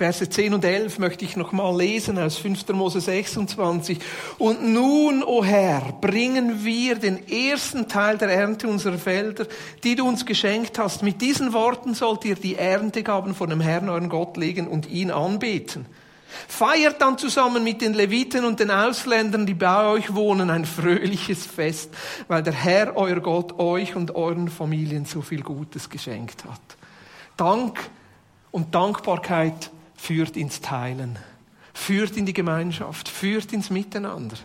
Verse 0.00 0.26
10 0.26 0.54
und 0.54 0.64
11 0.64 0.98
möchte 0.98 1.26
ich 1.26 1.36
nochmal 1.36 1.76
lesen 1.76 2.18
aus 2.18 2.38
5. 2.38 2.68
Mose 2.68 3.02
26. 3.02 3.98
Und 4.38 4.66
nun, 4.66 5.22
o 5.22 5.26
oh 5.26 5.44
Herr, 5.44 5.92
bringen 6.00 6.64
wir 6.64 6.94
den 6.94 7.28
ersten 7.28 7.86
Teil 7.86 8.16
der 8.16 8.30
Ernte 8.30 8.66
unserer 8.66 8.96
Felder, 8.96 9.46
die 9.84 9.96
du 9.96 10.08
uns 10.08 10.24
geschenkt 10.24 10.78
hast. 10.78 11.02
Mit 11.02 11.20
diesen 11.20 11.52
Worten 11.52 11.92
sollt 11.92 12.24
ihr 12.24 12.34
die 12.34 12.54
Erntegaben 12.54 13.34
vor 13.34 13.46
dem 13.46 13.60
Herrn, 13.60 13.90
euren 13.90 14.08
Gott, 14.08 14.38
legen 14.38 14.68
und 14.68 14.88
ihn 14.88 15.10
anbeten. 15.10 15.84
Feiert 16.48 17.02
dann 17.02 17.18
zusammen 17.18 17.62
mit 17.62 17.82
den 17.82 17.92
Leviten 17.92 18.46
und 18.46 18.58
den 18.58 18.70
Ausländern, 18.70 19.44
die 19.44 19.52
bei 19.52 19.86
euch 19.86 20.14
wohnen, 20.14 20.48
ein 20.48 20.64
fröhliches 20.64 21.44
Fest, 21.44 21.90
weil 22.26 22.42
der 22.42 22.54
Herr, 22.54 22.96
euer 22.96 23.20
Gott, 23.20 23.58
euch 23.58 23.94
und 23.96 24.14
euren 24.14 24.48
Familien 24.48 25.04
so 25.04 25.20
viel 25.20 25.42
Gutes 25.42 25.90
geschenkt 25.90 26.46
hat. 26.46 26.78
Dank 27.36 27.78
und 28.50 28.74
Dankbarkeit 28.74 29.70
führt 30.00 30.36
ins 30.36 30.60
Teilen, 30.62 31.18
führt 31.74 32.16
in 32.16 32.24
die 32.24 32.32
Gemeinschaft, 32.32 33.08
führt 33.08 33.52
ins 33.52 33.68
Miteinander. 33.68 34.36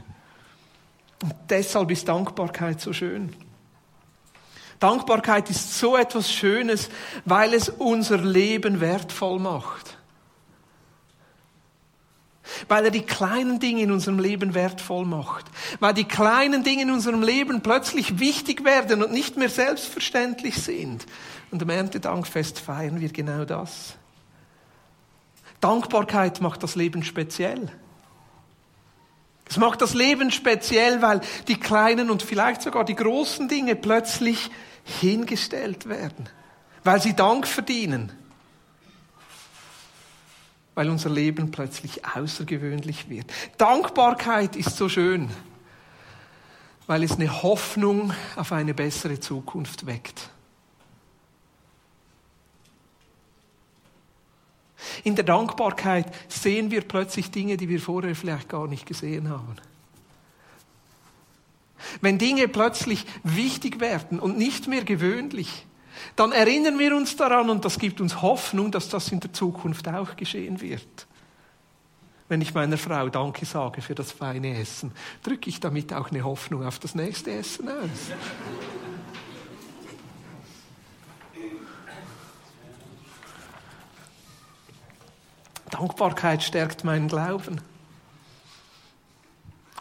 Und 1.24 1.34
deshalb 1.50 1.92
ist 1.92 2.08
Dankbarkeit 2.08 2.82
so 2.82 2.92
schön. 2.92 3.34
Dankbarkeit 4.82 5.50
ist 5.50 5.80
so 5.80 5.96
etwas 5.96 6.30
Schönes, 6.30 6.90
weil 7.24 7.54
es 7.54 7.70
unser 7.70 8.18
Leben 8.18 8.82
wertvoll 8.82 9.40
macht. 9.40 9.98
Weil 12.68 12.86
er 12.86 12.92
die 12.92 13.02
kleinen 13.02 13.60
Dinge 13.60 13.84
in 13.84 13.92
unserem 13.92 14.20
Leben 14.20 14.54
wertvoll 14.54 15.06
macht. 15.06 15.46
Weil 15.80 15.94
die 15.94 16.04
kleinen 16.04 16.64
Dinge 16.64 16.84
in 16.84 16.92
unserem 16.92 17.24
Leben 17.24 17.62
plötzlich 17.62 18.20
wichtig 18.20 18.66
werden 18.66 19.02
und 19.02 19.14
nicht 19.14 19.38
mehr 19.38 19.50
selbstverständlich 19.50 20.62
sind. 20.62 21.06
Und 21.50 21.64
am 21.64 21.70
Erntedankfest 21.70 22.60
feiern 22.60 23.00
wir 23.00 23.10
genau 23.10 23.46
das. 23.46 23.96
Dankbarkeit 25.66 26.42
macht 26.42 26.62
das 26.62 26.76
Leben 26.76 27.02
speziell. 27.02 27.72
Es 29.50 29.58
macht 29.58 29.82
das 29.82 29.96
Leben 29.96 30.30
speziell, 30.30 31.02
weil 31.02 31.22
die 31.48 31.60
kleinen 31.60 32.12
und 32.12 32.22
vielleicht 32.22 32.62
sogar 32.62 32.86
die 32.86 32.94
großen 32.94 33.48
Dinge 33.48 33.76
plötzlich 33.76 34.52
hingestellt 34.84 35.90
werden, 35.90 36.30
weil 36.84 37.02
sie 37.02 37.16
Dank 37.16 37.48
verdienen, 37.48 38.12
weil 40.76 40.88
unser 40.88 41.10
Leben 41.10 41.50
plötzlich 41.50 42.06
außergewöhnlich 42.06 43.10
wird. 43.10 43.26
Dankbarkeit 43.58 44.56
ist 44.56 44.78
so 44.78 44.88
schön, 44.88 45.32
weil 46.86 47.02
es 47.02 47.14
eine 47.14 47.42
Hoffnung 47.42 48.14
auf 48.36 48.52
eine 48.52 48.76
bessere 48.76 49.20
Zukunft 49.20 49.88
weckt. 49.88 50.30
In 55.04 55.16
der 55.16 55.24
Dankbarkeit 55.24 56.08
sehen 56.28 56.72
wir 56.72 56.82
plötzlich 56.82 57.32
Dinge, 57.32 57.58
die 57.58 57.70
wir 57.70 57.80
vorher 57.80 58.16
vielleicht 58.16 58.50
gar 58.50 58.68
nicht 58.68 58.86
gesehen 58.86 59.30
haben. 59.30 59.56
Wenn 62.02 62.18
Dinge 62.18 62.48
plötzlich 62.48 63.06
wichtig 63.24 63.80
werden 63.80 64.20
und 64.20 64.38
nicht 64.38 64.68
mehr 64.68 64.84
gewöhnlich, 64.84 65.66
dann 66.16 66.32
erinnern 66.32 66.80
wir 66.80 66.96
uns 66.96 67.16
daran 67.16 67.50
und 67.50 67.66
das 67.66 67.80
gibt 67.80 68.02
uns 68.02 68.22
Hoffnung, 68.22 68.72
dass 68.72 68.90
das 68.90 69.12
in 69.12 69.20
der 69.20 69.34
Zukunft 69.34 69.88
auch 69.88 70.16
geschehen 70.16 70.62
wird. 70.62 71.08
Wenn 72.28 72.42
ich 72.42 72.54
meiner 72.54 72.78
Frau 72.78 73.08
Danke 73.10 73.46
sage 73.46 73.82
für 73.82 73.94
das 73.94 74.12
feine 74.12 74.58
Essen, 74.60 74.92
drücke 75.22 75.50
ich 75.50 75.60
damit 75.60 75.94
auch 75.94 76.10
eine 76.10 76.24
Hoffnung 76.24 76.66
auf 76.66 76.80
das 76.80 76.96
nächste 76.96 77.32
Essen 77.32 77.70
aus. 77.70 78.12
Dankbarkeit 85.78 86.42
stärkt 86.42 86.86
meinen 86.86 87.10
Glauben. 87.10 87.60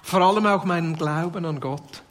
Vor 0.02 0.20
allem 0.20 0.46
auch 0.46 0.64
meinen 0.64 0.96
Glauben 0.96 1.44
an 1.44 1.60
Gott. 1.60 2.02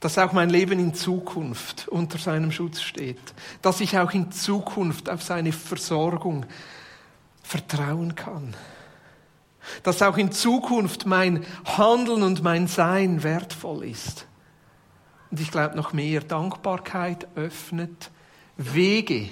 Dass 0.00 0.16
auch 0.18 0.32
mein 0.32 0.48
Leben 0.48 0.78
in 0.80 0.94
Zukunft 0.94 1.88
unter 1.88 2.18
seinem 2.18 2.52
Schutz 2.52 2.80
steht. 2.80 3.34
Dass 3.60 3.80
ich 3.80 3.98
auch 3.98 4.12
in 4.12 4.32
Zukunft 4.32 5.10
auf 5.10 5.22
seine 5.22 5.52
Versorgung 5.52 6.46
vertrauen 7.42 8.14
kann. 8.14 8.56
Dass 9.82 10.00
auch 10.00 10.16
in 10.16 10.32
Zukunft 10.32 11.04
mein 11.04 11.44
Handeln 11.66 12.22
und 12.22 12.42
mein 12.42 12.66
Sein 12.66 13.22
wertvoll 13.22 13.84
ist. 13.84 14.26
Und 15.30 15.38
ich 15.38 15.50
glaube 15.50 15.76
noch 15.76 15.92
mehr, 15.92 16.22
Dankbarkeit 16.22 17.28
öffnet 17.36 18.10
Wege 18.56 19.28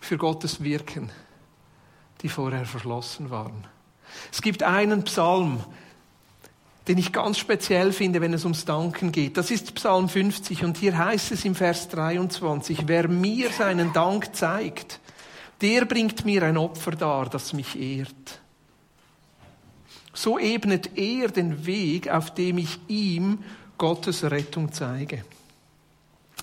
für 0.00 0.16
Gottes 0.16 0.62
Wirken, 0.62 1.10
die 2.22 2.28
vorher 2.28 2.64
verschlossen 2.64 3.30
waren. 3.30 3.66
Es 4.32 4.42
gibt 4.42 4.62
einen 4.62 5.04
Psalm, 5.04 5.60
den 6.88 6.98
ich 6.98 7.12
ganz 7.12 7.38
speziell 7.38 7.92
finde, 7.92 8.20
wenn 8.20 8.34
es 8.34 8.44
ums 8.44 8.64
Danken 8.64 9.12
geht. 9.12 9.36
Das 9.36 9.50
ist 9.50 9.74
Psalm 9.74 10.08
50 10.08 10.64
und 10.64 10.76
hier 10.76 10.98
heißt 10.98 11.32
es 11.32 11.44
im 11.44 11.54
Vers 11.54 11.88
23, 11.88 12.86
wer 12.86 13.08
mir 13.08 13.50
seinen 13.50 13.92
Dank 13.92 14.34
zeigt, 14.34 14.98
der 15.60 15.84
bringt 15.84 16.24
mir 16.24 16.42
ein 16.42 16.56
Opfer 16.56 16.92
dar, 16.92 17.28
das 17.28 17.52
mich 17.52 17.78
ehrt. 17.78 18.40
So 20.12 20.38
ebnet 20.38 20.98
er 20.98 21.28
den 21.28 21.66
Weg, 21.66 22.08
auf 22.08 22.34
dem 22.34 22.58
ich 22.58 22.80
ihm 22.88 23.38
Gottes 23.78 24.24
Rettung 24.24 24.72
zeige. 24.72 25.24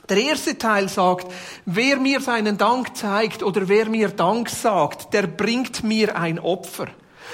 Der 0.09 0.17
erste 0.17 0.57
Teil 0.57 0.87
sagt, 0.87 1.31
wer 1.65 1.97
mir 1.97 2.21
seinen 2.21 2.57
Dank 2.57 2.95
zeigt 2.95 3.43
oder 3.43 3.67
wer 3.67 3.89
mir 3.89 4.09
Dank 4.09 4.49
sagt, 4.49 5.13
der 5.13 5.27
bringt 5.27 5.83
mir 5.83 6.17
ein 6.17 6.39
Opfer. 6.39 6.87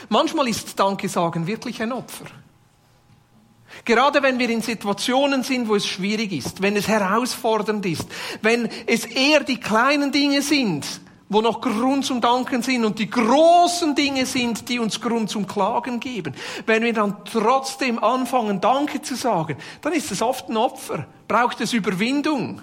Manchmal 0.09 0.47
ist 0.47 0.79
Danke 0.79 1.07
sagen 1.07 1.45
wirklich 1.45 1.81
ein 1.81 1.91
Opfer. 1.91 2.25
Gerade 3.85 4.23
wenn 4.23 4.39
wir 4.39 4.49
in 4.49 4.61
Situationen 4.61 5.43
sind, 5.43 5.67
wo 5.67 5.75
es 5.75 5.85
schwierig 5.85 6.31
ist, 6.31 6.61
wenn 6.61 6.75
es 6.75 6.87
herausfordernd 6.87 7.85
ist, 7.85 8.05
wenn 8.41 8.69
es 8.85 9.05
eher 9.05 9.43
die 9.43 9.59
kleinen 9.59 10.11
Dinge 10.11 10.41
sind, 10.41 10.85
wo 11.33 11.41
noch 11.41 11.59
Grund 11.59 12.05
zum 12.05 12.21
Danken 12.21 12.61
sind 12.61 12.85
und 12.85 12.99
die 12.99 13.09
großen 13.09 13.95
Dinge 13.95 14.25
sind, 14.25 14.69
die 14.69 14.79
uns 14.79 15.01
Grund 15.01 15.29
zum 15.29 15.47
Klagen 15.47 15.99
geben. 15.99 16.33
Wenn 16.65 16.83
wir 16.83 16.93
dann 16.93 17.17
trotzdem 17.25 18.01
anfangen, 18.01 18.61
Danke 18.61 19.01
zu 19.01 19.15
sagen, 19.15 19.57
dann 19.81 19.93
ist 19.93 20.11
es 20.11 20.21
oft 20.21 20.49
ein 20.49 20.57
Opfer. 20.57 21.07
Braucht 21.27 21.59
es 21.61 21.73
Überwindung. 21.73 22.61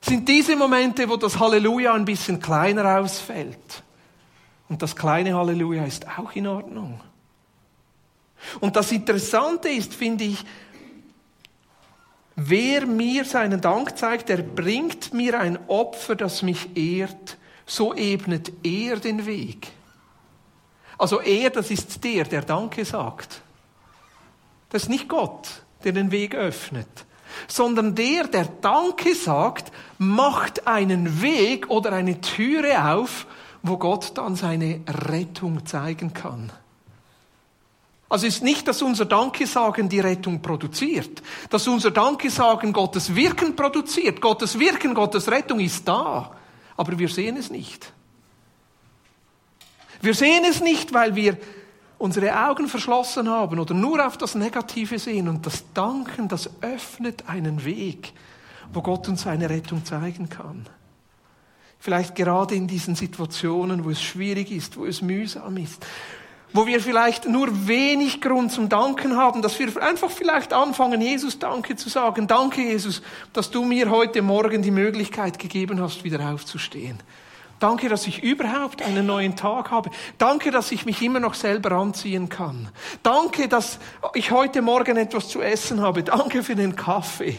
Sind 0.00 0.28
diese 0.28 0.54
Momente, 0.56 1.08
wo 1.08 1.16
das 1.16 1.38
Halleluja 1.38 1.92
ein 1.92 2.04
bisschen 2.04 2.40
kleiner 2.40 3.00
ausfällt. 3.00 3.82
Und 4.68 4.82
das 4.82 4.94
kleine 4.94 5.34
Halleluja 5.34 5.84
ist 5.84 6.06
auch 6.18 6.32
in 6.32 6.46
Ordnung. 6.46 7.00
Und 8.60 8.76
das 8.76 8.92
Interessante 8.92 9.68
ist, 9.68 9.94
finde 9.94 10.24
ich, 10.24 10.44
Wer 12.40 12.86
mir 12.86 13.24
seinen 13.24 13.60
Dank 13.60 13.98
zeigt, 13.98 14.28
der 14.28 14.36
bringt 14.36 15.12
mir 15.12 15.40
ein 15.40 15.58
Opfer, 15.68 16.14
das 16.14 16.42
mich 16.42 16.76
ehrt. 16.76 17.36
So 17.66 17.96
ebnet 17.96 18.52
er 18.62 19.00
den 19.00 19.26
Weg. 19.26 19.72
Also 20.96 21.20
er, 21.20 21.50
das 21.50 21.72
ist 21.72 22.04
der, 22.04 22.22
der 22.22 22.42
Danke 22.42 22.84
sagt. 22.84 23.42
Das 24.70 24.84
ist 24.84 24.88
nicht 24.88 25.08
Gott, 25.08 25.62
der 25.82 25.90
den 25.90 26.12
Weg 26.12 26.36
öffnet, 26.36 27.06
sondern 27.48 27.96
der, 27.96 28.28
der 28.28 28.44
Danke 28.44 29.16
sagt, 29.16 29.72
macht 29.98 30.68
einen 30.68 31.20
Weg 31.20 31.68
oder 31.68 31.92
eine 31.92 32.20
Türe 32.20 32.92
auf, 32.92 33.26
wo 33.64 33.78
Gott 33.78 34.12
dann 34.16 34.36
seine 34.36 34.82
Rettung 34.86 35.66
zeigen 35.66 36.14
kann. 36.14 36.52
Also 38.08 38.26
ist 38.26 38.42
nicht, 38.42 38.66
dass 38.66 38.80
unser 38.80 39.04
Dankesagen 39.04 39.88
die 39.88 40.00
Rettung 40.00 40.40
produziert, 40.40 41.22
dass 41.50 41.68
unser 41.68 41.90
Dankesagen 41.90 42.72
Gottes 42.72 43.14
Wirken 43.14 43.54
produziert. 43.54 44.20
Gottes 44.20 44.58
Wirken, 44.58 44.94
Gottes 44.94 45.30
Rettung 45.30 45.60
ist 45.60 45.86
da, 45.86 46.34
aber 46.76 46.98
wir 46.98 47.08
sehen 47.08 47.36
es 47.36 47.50
nicht. 47.50 47.92
Wir 50.00 50.14
sehen 50.14 50.44
es 50.48 50.60
nicht, 50.60 50.94
weil 50.94 51.14
wir 51.16 51.36
unsere 51.98 52.48
Augen 52.48 52.68
verschlossen 52.68 53.28
haben 53.28 53.58
oder 53.58 53.74
nur 53.74 54.06
auf 54.06 54.16
das 54.16 54.34
Negative 54.34 54.98
sehen 54.98 55.28
und 55.28 55.44
das 55.44 55.64
Danken, 55.74 56.28
das 56.28 56.48
öffnet 56.62 57.28
einen 57.28 57.64
Weg, 57.64 58.12
wo 58.72 58.80
Gott 58.80 59.08
uns 59.08 59.22
seine 59.22 59.50
Rettung 59.50 59.84
zeigen 59.84 60.28
kann. 60.28 60.66
Vielleicht 61.80 62.14
gerade 62.14 62.54
in 62.54 62.66
diesen 62.66 62.94
Situationen, 62.94 63.84
wo 63.84 63.90
es 63.90 64.00
schwierig 64.00 64.50
ist, 64.50 64.76
wo 64.76 64.86
es 64.86 65.02
mühsam 65.02 65.56
ist, 65.56 65.84
wo 66.52 66.66
wir 66.66 66.80
vielleicht 66.80 67.28
nur 67.28 67.68
wenig 67.68 68.20
Grund 68.20 68.52
zum 68.52 68.68
Danken 68.68 69.16
haben, 69.16 69.42
dass 69.42 69.58
wir 69.58 69.82
einfach 69.82 70.10
vielleicht 70.10 70.52
anfangen, 70.52 71.00
Jesus 71.00 71.38
Danke 71.38 71.76
zu 71.76 71.88
sagen. 71.88 72.26
Danke, 72.26 72.62
Jesus, 72.62 73.02
dass 73.32 73.50
du 73.50 73.64
mir 73.64 73.90
heute 73.90 74.22
Morgen 74.22 74.62
die 74.62 74.70
Möglichkeit 74.70 75.38
gegeben 75.38 75.80
hast, 75.80 76.04
wieder 76.04 76.32
aufzustehen. 76.32 76.98
Danke, 77.60 77.88
dass 77.88 78.06
ich 78.06 78.22
überhaupt 78.22 78.82
einen 78.82 79.06
neuen 79.06 79.34
Tag 79.34 79.72
habe. 79.72 79.90
Danke, 80.16 80.52
dass 80.52 80.70
ich 80.70 80.86
mich 80.86 81.02
immer 81.02 81.18
noch 81.18 81.34
selber 81.34 81.72
anziehen 81.72 82.28
kann. 82.28 82.68
Danke, 83.02 83.48
dass 83.48 83.80
ich 84.14 84.30
heute 84.30 84.62
Morgen 84.62 84.96
etwas 84.96 85.28
zu 85.28 85.42
essen 85.42 85.80
habe. 85.80 86.04
Danke 86.04 86.44
für 86.44 86.54
den 86.54 86.76
Kaffee. 86.76 87.36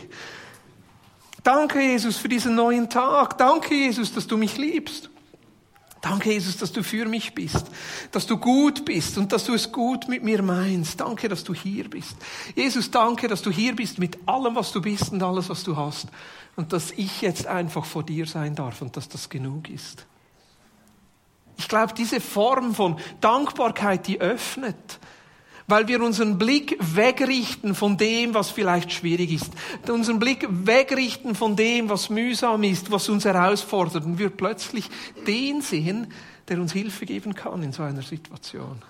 Danke, 1.44 1.80
Jesus, 1.80 2.18
für 2.18 2.28
diesen 2.28 2.56
neuen 2.56 2.90
Tag. 2.90 3.38
Danke, 3.38 3.74
Jesus, 3.74 4.14
dass 4.14 4.28
du 4.28 4.36
mich 4.36 4.58
liebst. 4.58 5.10
Danke, 6.02 6.32
Jesus, 6.32 6.56
dass 6.56 6.72
du 6.72 6.82
für 6.82 7.06
mich 7.06 7.36
bist, 7.36 7.68
dass 8.12 8.26
du 8.26 8.38
gut 8.38 8.86
bist 8.86 9.18
und 9.18 9.34
dass 9.34 9.44
du 9.44 9.54
es 9.54 9.72
gut 9.72 10.08
mit 10.08 10.24
mir 10.24 10.42
meinst. 10.42 11.02
Danke, 11.02 11.28
dass 11.28 11.44
du 11.44 11.54
hier 11.54 11.90
bist. 11.90 12.16
Jesus, 12.56 12.90
danke, 12.90 13.28
dass 13.28 13.42
du 13.42 13.52
hier 13.52 13.76
bist 13.76 14.00
mit 14.00 14.18
allem, 14.26 14.56
was 14.56 14.72
du 14.72 14.82
bist 14.82 15.12
und 15.12 15.22
alles, 15.22 15.50
was 15.50 15.64
du 15.64 15.76
hast. 15.76 16.08
Und 16.56 16.72
dass 16.72 16.92
ich 16.92 17.22
jetzt 17.22 17.48
einfach 17.48 17.86
vor 17.86 18.04
dir 18.04 18.26
sein 18.26 18.56
darf 18.56 18.82
und 18.82 18.96
dass 18.96 19.10
das 19.10 19.30
genug 19.30 19.70
ist. 19.70 20.06
Ich 21.58 21.68
glaube, 21.68 21.94
diese 21.94 22.22
Form 22.22 22.74
von 22.74 22.98
Dankbarkeit, 23.20 24.08
die 24.08 24.22
öffnet 24.22 25.00
weil 25.70 25.88
wir 25.88 26.02
unseren 26.02 26.40
Blick 26.40 26.78
wegrichten 26.80 27.76
von 27.76 27.96
dem, 27.96 28.34
was 28.34 28.50
vielleicht 28.50 28.92
schwierig 28.92 29.32
ist, 29.32 29.54
unseren 29.88 30.18
Blick 30.18 30.48
wegrichten 30.50 31.36
von 31.36 31.56
dem, 31.56 31.90
was 31.90 32.10
mühsam 32.10 32.64
ist, 32.64 32.90
was 32.92 33.08
uns 33.08 33.26
herausfordert 33.26 34.04
und 34.04 34.18
wir 34.18 34.32
plötzlich 34.32 34.90
den 35.28 35.62
sehen, 35.62 36.12
der 36.48 36.60
uns 36.60 36.74
Hilfe 36.74 37.06
geben 37.06 37.36
kann 37.36 37.62
in 37.62 37.72
so 37.72 37.84
einer 37.84 38.02
Situation. 38.02 38.82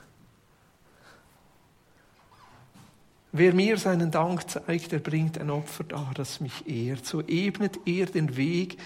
Wer 3.31 3.53
mir 3.53 3.77
seinen 3.77 4.09
Dank 4.09 4.49
zeigt, 4.49 4.91
der 4.93 4.99
bringt 4.99 5.37
ein 5.37 5.51
Opfer 5.51 5.83
dar, 5.83 6.11
das 6.15 6.39
mich 6.39 6.65
ehrt. 6.65 7.05
So 7.05 7.21
ebnet 7.21 7.77
er 7.85 8.07
den 8.07 8.37
Weg, 8.37 8.77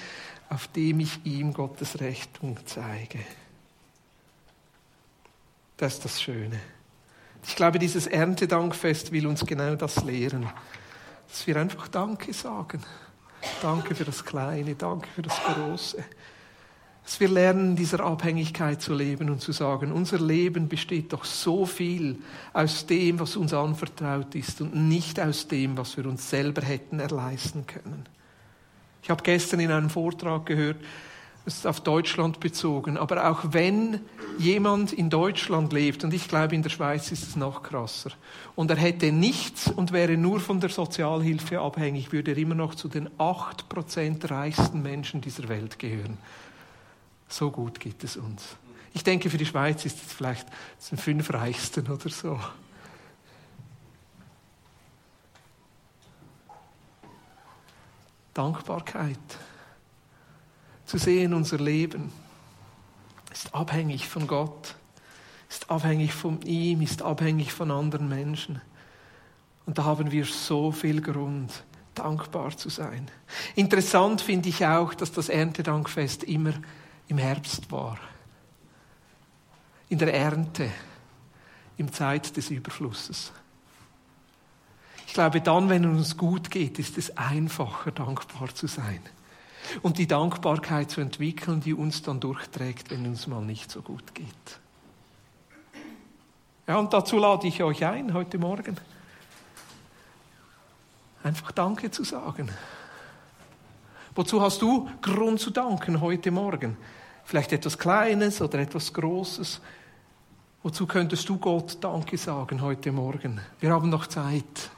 auf 0.50 0.68
dem 0.68 1.00
ich 1.00 1.26
ihm 1.26 1.54
Gottes 1.54 2.02
Rechnung 2.02 2.58
zeige. 2.66 3.20
Das 5.78 5.94
ist 5.94 6.06
das 6.06 6.22
Schöne. 6.22 6.60
Ich 7.46 7.56
glaube, 7.56 7.80
dieses 7.80 8.08
Erntedankfest 8.08 9.12
will 9.12 9.28
uns 9.28 9.46
genau 9.46 9.76
das 9.76 10.04
lehren. 10.04 10.48
Dass 11.28 11.46
wir 11.48 11.58
einfach 11.58 11.88
Danke 11.88 12.34
sagen. 12.34 12.84
Danke 13.62 13.96
für 13.96 14.06
das 14.06 14.24
Kleine, 14.24 14.76
danke 14.76 15.10
für 15.10 15.22
das 15.22 15.36
Große. 15.44 16.04
Dass 17.04 17.20
wir 17.20 17.28
lernen, 17.28 17.76
dieser 17.76 18.00
Abhängigkeit 18.00 18.82
zu 18.82 18.94
leben 18.94 19.30
und 19.30 19.42
zu 19.42 19.52
sagen, 19.52 19.92
unser 19.92 20.20
Leben 20.20 20.70
besteht 20.70 21.12
doch 21.12 21.26
so 21.26 21.66
viel 21.66 22.20
aus 22.54 22.86
dem, 22.86 23.20
was 23.20 23.36
uns 23.36 23.54
anvertraut 23.54 24.34
ist 24.36 24.62
und 24.62 24.74
nicht 24.74 25.20
aus 25.20 25.50
dem, 25.50 25.76
was 25.76 25.98
wir 25.98 26.06
uns 26.06 26.30
selber 26.30 26.62
hätten 26.62 27.02
erleisten 27.02 27.68
können. 27.68 28.06
Ich 29.02 29.10
habe 29.10 29.22
gestern 29.22 29.60
in 29.60 29.72
einem 29.72 29.90
Vortrag 29.90 30.46
gehört, 30.46 30.78
das 31.46 31.56
ist 31.56 31.68
auf 31.68 31.82
Deutschland 31.82 32.40
bezogen. 32.40 32.98
Aber 32.98 33.30
auch 33.30 33.42
wenn 33.50 34.00
jemand 34.38 34.94
in 34.94 35.10
Deutschland 35.10 35.74
lebt, 35.74 36.04
und 36.04 36.14
ich 36.14 36.28
glaube, 36.28 36.56
in 36.56 36.64
der 36.64 36.70
Schweiz 36.70 37.12
ist 37.12 37.28
es 37.28 37.36
noch 37.36 37.64
krasser, 37.64 38.12
und 38.56 38.72
er 38.72 38.78
hätte 38.78 39.12
nichts 39.12 39.68
und 39.70 39.92
wäre 39.92 40.16
nur 40.16 40.40
von 40.40 40.62
der 40.62 40.70
Sozialhilfe 40.70 41.60
abhängig, 41.60 42.12
würde 42.12 42.32
er 42.32 42.38
immer 42.38 42.56
noch 42.56 42.76
zu 42.76 42.88
den 42.88 43.10
acht 43.20 43.68
Prozent 43.68 44.30
reichsten 44.32 44.82
Menschen 44.82 45.20
dieser 45.20 45.50
Welt 45.50 45.80
gehören. 45.80 46.18
So 47.28 47.52
gut 47.52 47.80
geht 47.80 48.04
es 48.04 48.16
uns. 48.16 48.56
Ich 48.94 49.04
denke, 49.04 49.30
für 49.30 49.38
die 49.38 49.46
Schweiz 49.46 49.86
ist 49.86 49.98
es 49.98 50.14
vielleicht 50.14 50.48
zum 50.78 50.98
fünf 50.98 51.34
reichsten 51.34 51.90
oder 51.90 52.10
so. 52.10 52.40
Dankbarkeit. 58.34 59.18
Zu 60.94 61.00
sehen, 61.00 61.34
unser 61.34 61.58
Leben 61.58 62.12
ist 63.32 63.56
abhängig 63.56 64.08
von 64.08 64.28
Gott, 64.28 64.76
ist 65.50 65.72
abhängig 65.72 66.14
von 66.14 66.40
ihm, 66.44 66.84
ist 66.84 67.02
abhängig 67.02 67.52
von 67.52 67.72
anderen 67.72 68.08
Menschen. 68.08 68.62
Und 69.66 69.80
da 69.80 69.86
haben 69.86 70.12
wir 70.12 70.24
so 70.24 70.72
viel 70.72 71.02
Grund, 71.02 71.64
dankbar 71.96 72.56
zu 72.56 72.70
sein. 72.70 73.10
Interessant 73.56 74.22
finde 74.22 74.50
ich 74.50 74.68
auch, 74.68 74.94
dass 74.94 75.12
das 75.12 75.30
Erntedankfest 75.30 76.26
immer 76.26 76.54
im 77.08 77.18
Herbst 77.18 77.72
war. 77.72 77.98
In 79.90 79.98
der 79.98 80.14
Ernte, 80.14 80.70
im 81.78 81.92
Zeit 81.92 82.38
des 82.38 82.52
Überflusses. 82.52 83.32
Ich 85.08 85.16
glaube, 85.16 85.42
dann, 85.42 85.70
wenn 85.70 85.86
es 85.86 85.98
uns 85.98 86.18
gut 86.18 86.52
geht, 86.52 86.78
ist 86.78 87.00
es 87.00 87.18
einfacher, 87.18 87.90
dankbar 87.90 88.54
zu 88.54 88.68
sein. 88.68 89.02
Und 89.82 89.98
die 89.98 90.08
Dankbarkeit 90.08 90.92
zu 90.92 91.02
entwickeln, 91.02 91.62
die 91.62 91.74
uns 91.74 92.02
dann 92.02 92.20
durchträgt, 92.20 92.92
wenn 92.92 93.06
uns 93.06 93.28
mal 93.28 93.42
nicht 93.42 93.72
so 93.72 93.82
gut 93.82 94.14
geht. 94.14 94.60
Ja, 96.68 96.78
und 96.78 96.94
dazu 96.94 97.18
lade 97.18 97.48
ich 97.48 97.62
euch 97.62 97.86
ein 97.86 98.14
heute 98.14 98.38
Morgen. 98.38 98.78
Einfach 101.24 101.52
Danke 101.52 101.92
zu 101.92 102.04
sagen. 102.04 102.50
Wozu 104.16 104.42
hast 104.42 104.62
du 104.62 104.90
Grund 105.02 105.40
zu 105.40 105.50
danken 105.50 106.00
heute 106.00 106.32
Morgen? 106.32 106.78
Vielleicht 107.26 107.52
etwas 107.52 107.78
Kleines 107.78 108.42
oder 108.42 108.60
etwas 108.60 108.94
Großes. 108.94 109.60
Wozu 110.62 110.86
könntest 110.86 111.28
du 111.28 111.38
Gott 111.38 111.78
Danke 111.82 112.18
sagen 112.18 112.62
heute 112.62 112.92
Morgen? 112.92 113.42
Wir 113.60 113.72
haben 113.72 113.90
noch 113.90 114.08
Zeit, 114.08 114.70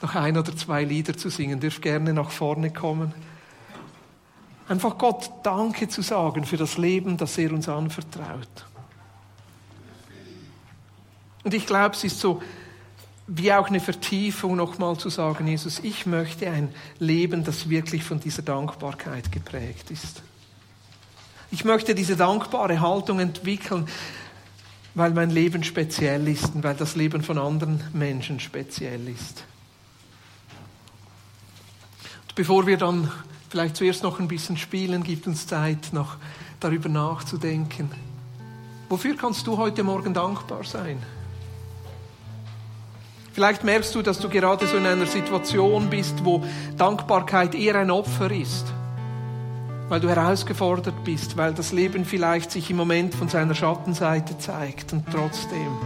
noch 0.00 0.14
ein 0.14 0.36
oder 0.36 0.56
zwei 0.56 0.84
Lieder 0.84 1.16
zu 1.16 1.28
singen. 1.28 1.60
Dürft 1.60 1.82
gerne 1.82 2.12
nach 2.12 2.30
vorne 2.30 2.72
kommen. 2.72 3.12
Einfach 4.72 4.96
Gott 4.96 5.30
Danke 5.42 5.86
zu 5.86 6.00
sagen 6.00 6.46
für 6.46 6.56
das 6.56 6.78
Leben, 6.78 7.18
das 7.18 7.36
er 7.36 7.52
uns 7.52 7.68
anvertraut. 7.68 8.48
Und 11.44 11.52
ich 11.52 11.66
glaube, 11.66 11.94
es 11.94 12.04
ist 12.04 12.18
so 12.18 12.42
wie 13.26 13.52
auch 13.52 13.68
eine 13.68 13.80
Vertiefung 13.80 14.56
nochmal 14.56 14.96
zu 14.96 15.10
sagen, 15.10 15.46
Jesus, 15.46 15.80
ich 15.80 16.06
möchte 16.06 16.48
ein 16.48 16.74
Leben, 16.98 17.44
das 17.44 17.68
wirklich 17.68 18.02
von 18.02 18.18
dieser 18.18 18.40
Dankbarkeit 18.40 19.30
geprägt 19.30 19.90
ist. 19.90 20.22
Ich 21.50 21.66
möchte 21.66 21.94
diese 21.94 22.16
dankbare 22.16 22.80
Haltung 22.80 23.20
entwickeln, 23.20 23.86
weil 24.94 25.10
mein 25.10 25.28
Leben 25.28 25.64
speziell 25.64 26.26
ist 26.28 26.54
und 26.54 26.64
weil 26.64 26.76
das 26.76 26.96
Leben 26.96 27.22
von 27.22 27.36
anderen 27.36 27.84
Menschen 27.92 28.40
speziell 28.40 29.06
ist. 29.06 29.44
Und 32.22 32.34
bevor 32.36 32.66
wir 32.66 32.78
dann 32.78 33.12
vielleicht 33.52 33.76
zuerst 33.76 34.02
noch 34.02 34.18
ein 34.18 34.28
bisschen 34.28 34.56
spielen, 34.56 35.04
gibt 35.04 35.26
uns 35.26 35.46
Zeit, 35.46 35.90
noch 35.92 36.16
darüber 36.58 36.88
nachzudenken. 36.88 37.90
Wofür 38.88 39.14
kannst 39.14 39.46
du 39.46 39.58
heute 39.58 39.82
Morgen 39.82 40.14
dankbar 40.14 40.64
sein? 40.64 40.96
Vielleicht 43.34 43.62
merkst 43.62 43.94
du, 43.94 44.00
dass 44.00 44.18
du 44.18 44.30
gerade 44.30 44.66
so 44.66 44.78
in 44.78 44.86
einer 44.86 45.04
Situation 45.04 45.90
bist, 45.90 46.24
wo 46.24 46.42
Dankbarkeit 46.78 47.54
eher 47.54 47.74
ein 47.74 47.90
Opfer 47.90 48.30
ist, 48.30 48.64
weil 49.90 50.00
du 50.00 50.08
herausgefordert 50.08 51.04
bist, 51.04 51.36
weil 51.36 51.52
das 51.52 51.72
Leben 51.72 52.06
vielleicht 52.06 52.50
sich 52.50 52.70
im 52.70 52.78
Moment 52.78 53.14
von 53.14 53.28
seiner 53.28 53.54
Schattenseite 53.54 54.38
zeigt 54.38 54.94
und 54.94 55.04
trotzdem. 55.12 55.76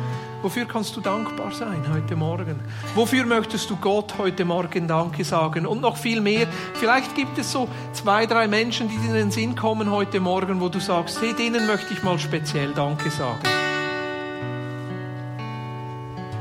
Wofür 0.43 0.67
kannst 0.67 0.95
du 0.97 1.01
dankbar 1.01 1.51
sein 1.51 1.83
heute 1.93 2.15
Morgen? 2.15 2.61
Wofür 2.95 3.25
möchtest 3.25 3.71
du 3.71 3.77
Gott 3.77 4.15
heute 4.19 4.45
Morgen 4.45 4.87
Danke 4.87 5.25
sagen? 5.25 5.67
Und 5.67 5.81
noch 5.81 5.97
viel 5.97 6.21
mehr, 6.21 6.47
vielleicht 6.75 7.15
gibt 7.15 7.39
es 7.39 7.51
so 7.51 7.69
zwei, 7.93 8.27
drei 8.27 8.47
Menschen, 8.47 8.89
die 8.89 8.95
in 8.97 9.15
den 9.15 9.31
Sinn 9.31 9.57
kommen 9.57 9.91
heute 9.91 10.21
Morgen, 10.21 10.61
wo 10.61 10.69
du 10.69 10.79
sagst, 10.79 11.21
hey, 11.23 11.33
denen 11.33 11.67
möchte 11.67 11.95
ich 11.95 12.03
mal 12.03 12.19
speziell 12.19 12.73
Danke 12.75 13.11
sagen. 13.11 13.41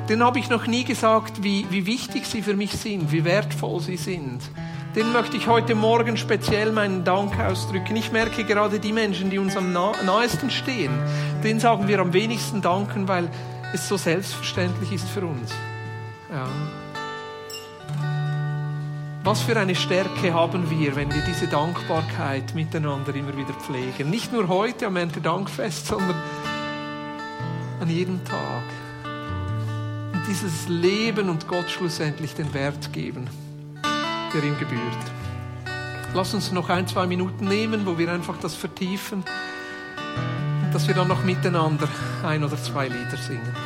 Den 0.10 0.23
habe 0.23 0.38
ich 0.38 0.49
noch 0.49 0.67
nie 0.67 0.84
gesagt, 0.84 1.41
wie, 1.41 1.65
wie 1.71 1.86
wichtig 1.88 2.27
sie 2.27 2.43
für 2.43 2.55
mich 2.55 2.73
sind, 2.73 3.12
wie 3.12 3.25
wertvoll 3.25 3.79
sie 3.79 3.97
sind. 3.97 4.41
Den 4.95 5.12
möchte 5.12 5.36
ich 5.36 5.47
heute 5.47 5.73
Morgen 5.73 6.15
speziell 6.15 6.71
meinen 6.71 7.03
Dank 7.03 7.38
ausdrücken. 7.39 7.95
Ich 7.95 8.12
merke 8.12 8.43
gerade 8.43 8.79
die 8.79 8.93
Menschen, 8.93 9.29
die 9.29 9.39
uns 9.39 9.58
am 9.58 9.73
nahesten 9.73 10.51
stehen, 10.51 10.91
denen 11.43 11.60
sagen 11.60 11.88
wir 11.88 11.99
am 11.99 12.13
wenigsten 12.13 12.62
danken, 12.62 13.08
weil 13.08 13.29
es 13.76 13.88
so 13.88 13.98
selbstverständlich 13.98 14.92
ist 14.92 15.08
für 15.08 15.26
uns. 15.26 15.52
Ja. 16.32 16.48
Was 19.24 19.42
für 19.42 19.58
eine 19.58 19.76
Stärke 19.76 20.34
haben 20.34 20.70
wir, 20.70 20.96
wenn 20.96 21.14
wir 21.14 21.22
diese 21.24 21.48
Dankbarkeit 21.48 22.54
miteinander 22.54 23.14
immer 23.16 23.36
wieder 23.36 23.54
pflegen. 23.54 24.10
Nicht 24.10 24.32
nur 24.32 24.48
heute 24.48 24.88
am 24.88 24.96
Ende 24.98 25.20
Dankfest, 25.20 25.88
sondern 25.88 26.16
an 27.82 27.90
jedem 27.90 28.24
Tag 28.24 28.64
dieses 30.28 30.68
Leben 30.68 31.30
und 31.30 31.48
Gott 31.48 31.70
schlussendlich 31.70 32.34
den 32.34 32.54
Wert 32.54 32.94
geben, 32.94 33.28
der 34.34 34.44
ihm 34.44 34.58
gebührt. 34.58 34.82
Lass 36.14 36.34
uns 36.34 36.52
noch 36.52 36.70
ein, 36.70 36.88
zwei 36.88 37.06
Minuten 37.08 37.46
nehmen, 37.46 37.86
wo 37.86 37.98
wir 37.98 38.12
einfach 38.12 38.38
das 38.38 38.56
vertiefen 38.56 39.24
und 40.64 40.72
dass 40.74 40.88
wir 40.88 40.96
dann 40.96 41.08
noch 41.08 41.24
miteinander 41.24 41.88
ein 42.24 42.44
oder 42.44 42.62
zwei 42.62 42.88
Lieder 42.88 43.18
singen. 43.18 43.64